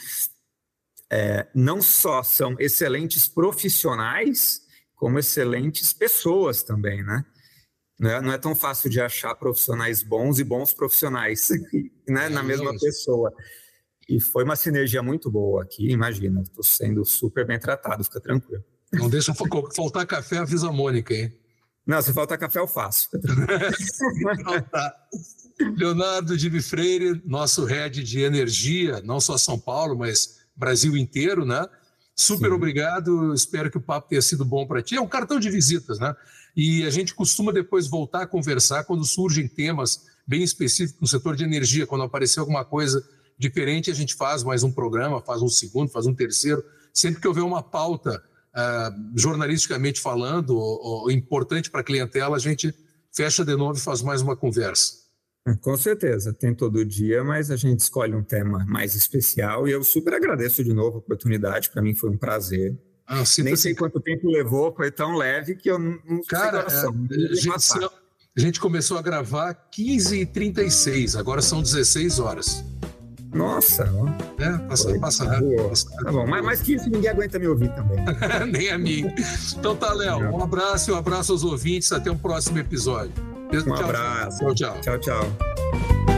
É, 1.11 1.49
não 1.53 1.83
só 1.83 2.23
são 2.23 2.55
excelentes 2.61 3.27
profissionais, 3.27 4.61
como 4.95 5.19
excelentes 5.19 5.93
pessoas 5.93 6.63
também, 6.63 7.03
né? 7.03 7.25
Não 7.99 8.11
é, 8.11 8.21
não 8.21 8.33
é 8.33 8.39
tão 8.39 8.55
fácil 8.55 8.89
de 8.89 9.01
achar 9.01 9.35
profissionais 9.35 10.03
bons 10.03 10.39
e 10.39 10.45
bons 10.45 10.73
profissionais 10.73 11.49
né, 12.09 12.29
na 12.29 12.43
mesma 12.43 12.73
pessoa. 12.79 13.33
E 14.09 14.21
foi 14.21 14.45
uma 14.45 14.57
sinergia 14.57 15.03
muito 15.03 15.31
boa 15.31 15.63
aqui, 15.63 15.91
imagina, 15.91 16.41
estou 16.41 16.65
sendo 16.65 17.05
super 17.05 17.47
bem 17.47 17.59
tratado, 17.59 18.05
fica 18.05 18.21
tranquilo. 18.21 18.65
Não 18.93 19.11
deixa 19.11 19.35
faltar 19.35 20.07
café, 20.07 20.39
avisa 20.39 20.69
a 20.69 20.73
Mônica, 20.73 21.13
hein? 21.13 21.37
Não, 21.87 22.01
se 22.01 22.13
faltar 22.13 22.39
café, 22.39 22.59
eu 22.59 22.67
faço. 22.67 23.09
então, 24.33 24.63
tá. 24.63 24.95
Leonardo 25.77 26.37
Dibi 26.37 26.63
Freire, 26.63 27.21
nosso 27.25 27.65
head 27.65 28.03
de 28.03 28.21
energia, 28.21 29.01
não 29.03 29.21
só 29.21 29.37
São 29.37 29.59
Paulo, 29.59 29.97
mas 29.97 30.39
Brasil 30.57 30.97
inteiro, 30.97 31.45
né? 31.45 31.67
Super 32.15 32.49
Sim. 32.49 32.55
obrigado, 32.55 33.33
espero 33.35 33.71
que 33.71 33.79
o 33.79 33.81
papo 33.81 34.09
tenha 34.09 34.23
sido 34.23 34.45
bom 34.45 34.67
para 34.67 34.83
ti. 34.83 34.97
É 34.97 35.01
um 35.01 35.07
cartão 35.07 35.39
de 35.39 35.51
visitas, 35.51 35.99
né? 35.99 36.15
E 36.57 36.85
a 36.85 36.91
gente 36.91 37.15
costuma 37.15 37.53
depois 37.53 37.87
voltar 37.87 38.23
a 38.23 38.27
conversar 38.27 38.85
quando 38.85 39.05
surgem 39.05 39.47
temas 39.47 40.07
bem 40.27 40.43
específicos 40.43 41.01
no 41.01 41.07
setor 41.07 41.37
de 41.37 41.45
energia, 41.45 41.87
quando 41.87 42.05
aparecer 42.05 42.41
alguma 42.41 42.65
coisa 42.65 43.03
diferente, 43.39 43.91
a 43.91 43.95
gente 43.95 44.15
faz 44.15 44.43
mais 44.43 44.63
um 44.63 44.73
programa, 44.73 45.21
faz 45.21 45.41
um 45.41 45.49
segundo, 45.49 45.91
faz 45.91 46.07
um 46.07 46.15
terceiro. 46.15 46.63
Sempre 46.93 47.21
que 47.21 47.29
houver 47.29 47.45
uma 47.45 47.63
pauta 47.63 48.23
uh, 48.55 49.19
jornalisticamente 49.19 50.01
falando, 50.01 50.57
ou, 50.57 51.03
ou 51.03 51.11
importante 51.11 51.71
para 51.71 51.81
a 51.81 51.85
clientela, 51.85 52.37
a 52.37 52.41
gente 52.41 52.75
fecha 53.15 53.45
de 53.45 53.57
novo 53.57 53.79
e 53.79 53.81
faz 53.81 54.03
mais 54.03 54.21
uma 54.21 54.37
conversa. 54.37 55.09
Com 55.63 55.77
certeza, 55.77 56.33
tem 56.33 56.55
todo 56.55 56.85
dia, 56.85 57.25
mas 57.25 57.51
a 57.51 57.57
gente 57.57 57.81
escolhe 57.81 58.15
um 58.15 58.23
tema 58.23 58.67
mais 58.67 58.95
especial 58.95 59.67
e 59.67 59.73
eu 59.73 59.83
super 59.83 60.13
agradeço 60.13 60.63
de 60.63 60.75
novo 60.75 60.97
a 60.97 60.99
oportunidade, 60.99 61.71
para 61.71 61.81
mim 61.81 61.95
foi 61.95 62.11
um 62.11 62.19
prazer. 62.19 62.77
Ah, 63.09 63.23
Nem 63.43 63.57
sei 63.57 63.75
quanto 63.75 63.99
tempo 64.01 64.29
levou, 64.29 64.75
foi 64.75 64.91
tão 64.91 65.17
leve 65.17 65.55
que 65.55 65.71
eu 65.71 65.79
não, 65.79 66.23
Cara, 66.29 66.67
é, 66.69 67.33
a, 67.33 67.35
gente, 67.35 67.85
a 68.37 68.41
gente 68.41 68.61
começou 68.61 68.99
a 68.99 69.03
gravar 69.03 69.55
15h36, 69.75 71.19
agora 71.19 71.41
são 71.41 71.63
16 71.63 72.19
horas. 72.19 72.63
Nossa. 73.33 73.91
É, 74.39 74.59
passa, 74.69 74.99
passa 74.99 75.25
rápido. 75.25 75.73
Tá 76.05 76.13
bom, 76.13 76.27
mas, 76.27 76.45
mas 76.45 76.61
15 76.61 76.91
ninguém 76.91 77.11
aguenta 77.11 77.39
me 77.39 77.47
ouvir 77.47 77.71
também. 77.75 77.99
Nem 78.53 78.71
a 78.71 78.79
mim. 78.79 79.11
Então 79.59 79.75
tá, 79.75 79.93
Léo, 79.93 80.31
um 80.35 80.43
abraço 80.43 80.91
e 80.91 80.95
um 80.95 80.97
abraço 80.97 81.33
aos 81.33 81.45
ouvintes, 81.45 81.91
até 81.93 82.11
um 82.11 82.19
próximo 82.19 82.59
episódio. 82.59 83.13
Um 83.53 83.63
tchau, 83.63 83.85
abraço. 83.85 84.39
Tchau, 84.39 84.55
tchau. 84.55 84.81
Tchau, 84.81 84.99
tchau. 84.99 86.18